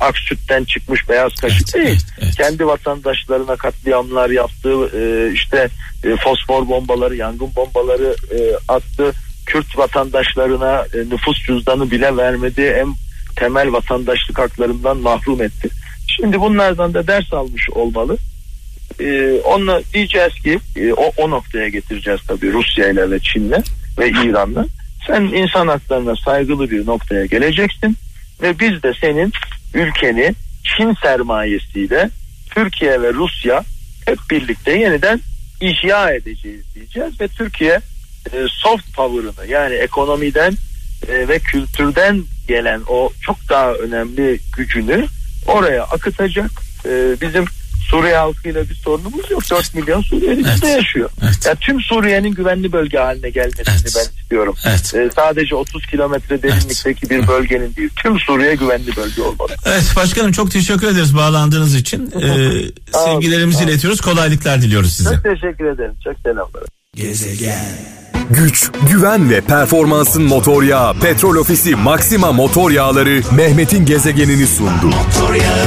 ak 0.00 0.18
sütten 0.18 0.64
çıkmış 0.64 1.08
beyaz 1.08 1.34
kaşık 1.34 1.76
evet, 1.76 1.86
değil. 1.86 1.86
Evet, 1.88 2.22
evet. 2.22 2.36
Kendi 2.36 2.66
vatandaşlarına 2.66 3.56
katliamlar 3.56 4.30
yaptı. 4.30 4.70
E, 4.98 5.32
işte 5.32 5.68
e, 6.04 6.16
fosfor 6.16 6.68
bombaları, 6.68 7.16
yangın 7.16 7.50
bombaları 7.56 8.16
e, 8.30 8.38
attı. 8.68 9.12
Kürt 9.46 9.78
vatandaşlarına 9.78 10.86
e, 10.94 10.98
nüfus 10.98 11.46
cüzdanı 11.46 11.90
bile 11.90 12.16
vermedi. 12.16 12.62
En 12.62 12.94
temel 13.36 13.72
vatandaşlık 13.72 14.38
haklarından 14.38 14.96
mahrum 14.96 15.42
etti. 15.42 15.68
Şimdi 16.16 16.40
bunlardan 16.40 16.94
da 16.94 17.06
ders 17.06 17.32
almış 17.32 17.70
olmalı. 17.70 18.16
Ee, 19.00 19.40
onunla 19.44 19.82
diyeceğiz 19.94 20.34
ki 20.34 20.58
e, 20.76 20.92
o, 20.92 21.12
o 21.16 21.30
noktaya 21.30 21.68
getireceğiz 21.68 22.20
tabii 22.28 22.52
Rusya 22.52 22.88
ile 22.88 23.10
ve 23.10 23.18
Çin'le 23.18 23.62
ve 23.98 24.08
İran'la. 24.08 24.66
Sen 25.06 25.22
insan 25.22 25.68
haklarına 25.68 26.16
saygılı 26.16 26.70
bir 26.70 26.86
noktaya 26.86 27.26
geleceksin 27.26 27.96
ve 28.42 28.58
biz 28.58 28.82
de 28.82 28.92
senin 29.00 29.32
ülkeni 29.74 30.34
Çin 30.64 30.94
sermayesiyle 31.02 32.10
Türkiye 32.50 33.02
ve 33.02 33.12
Rusya 33.12 33.64
hep 34.06 34.18
birlikte 34.30 34.78
yeniden 34.78 35.20
ihya 35.60 36.10
edeceğiz 36.10 36.74
diyeceğiz 36.74 37.20
ve 37.20 37.28
Türkiye 37.28 37.80
e, 38.32 38.36
soft 38.50 38.94
power'ını 38.96 39.50
yani 39.50 39.74
ekonomiden 39.74 40.52
e, 41.08 41.28
ve 41.28 41.38
kültürden 41.38 42.24
gelen 42.48 42.82
o 42.88 43.10
çok 43.20 43.48
daha 43.48 43.72
önemli 43.72 44.38
gücünü 44.56 45.06
oraya 45.46 45.84
akıtacak. 45.84 46.50
E, 46.86 47.16
bizim 47.20 47.44
Suriye 47.90 48.16
halkıyla 48.16 48.68
bir 48.68 48.74
sorunumuz 48.74 49.30
yok. 49.30 49.50
4 49.50 49.74
milyon 49.74 50.02
Suriyeli 50.02 50.42
evet. 50.44 50.54
bizde 50.54 50.66
yaşıyor. 50.66 51.10
Evet. 51.22 51.38
Yani 51.46 51.56
tüm 51.60 51.80
Suriye'nin 51.80 52.34
güvenli 52.34 52.72
bölge 52.72 52.98
haline 52.98 53.30
gelmesini 53.30 53.64
evet. 53.68 53.94
ben 53.96 54.20
istiyorum. 54.20 54.54
Evet. 54.66 54.94
Ee, 54.94 55.10
sadece 55.16 55.54
30 55.54 55.86
kilometre 55.86 56.42
derinlikteki 56.42 57.06
evet. 57.06 57.22
bir 57.22 57.28
bölgenin 57.28 57.76
değil. 57.76 57.90
Tüm 58.02 58.18
Suriye 58.18 58.54
güvenli 58.54 58.96
bölge 58.96 59.22
olmalı. 59.22 59.52
Evet 59.66 59.92
başkanım 59.96 60.32
çok 60.32 60.50
teşekkür 60.50 60.86
ederiz 60.86 61.16
bağlandığınız 61.16 61.74
için. 61.74 62.10
Ee, 62.22 62.98
sevgilerimizi 63.04 63.64
iletiyoruz. 63.64 64.00
Kolaylıklar 64.00 64.62
diliyoruz 64.62 64.92
size. 64.92 65.14
Çok 65.14 65.24
teşekkür 65.24 65.64
ederim. 65.64 65.94
Çok 66.04 66.14
selamlar. 66.18 66.62
Gezegen 66.94 68.04
Güç, 68.30 68.70
güven 68.90 69.30
ve 69.30 69.40
performansın 69.40 70.22
motor 70.22 70.62
yağı 70.62 70.94
Petrol 70.94 71.36
Ofisi 71.36 71.76
Maxima 71.76 72.32
Motor 72.32 72.70
Yağları 72.70 73.20
Mehmet'in 73.36 73.86
gezegenini 73.86 74.46
sundu. 74.46 74.86
Motor 74.86 75.34
yağı 75.34 75.66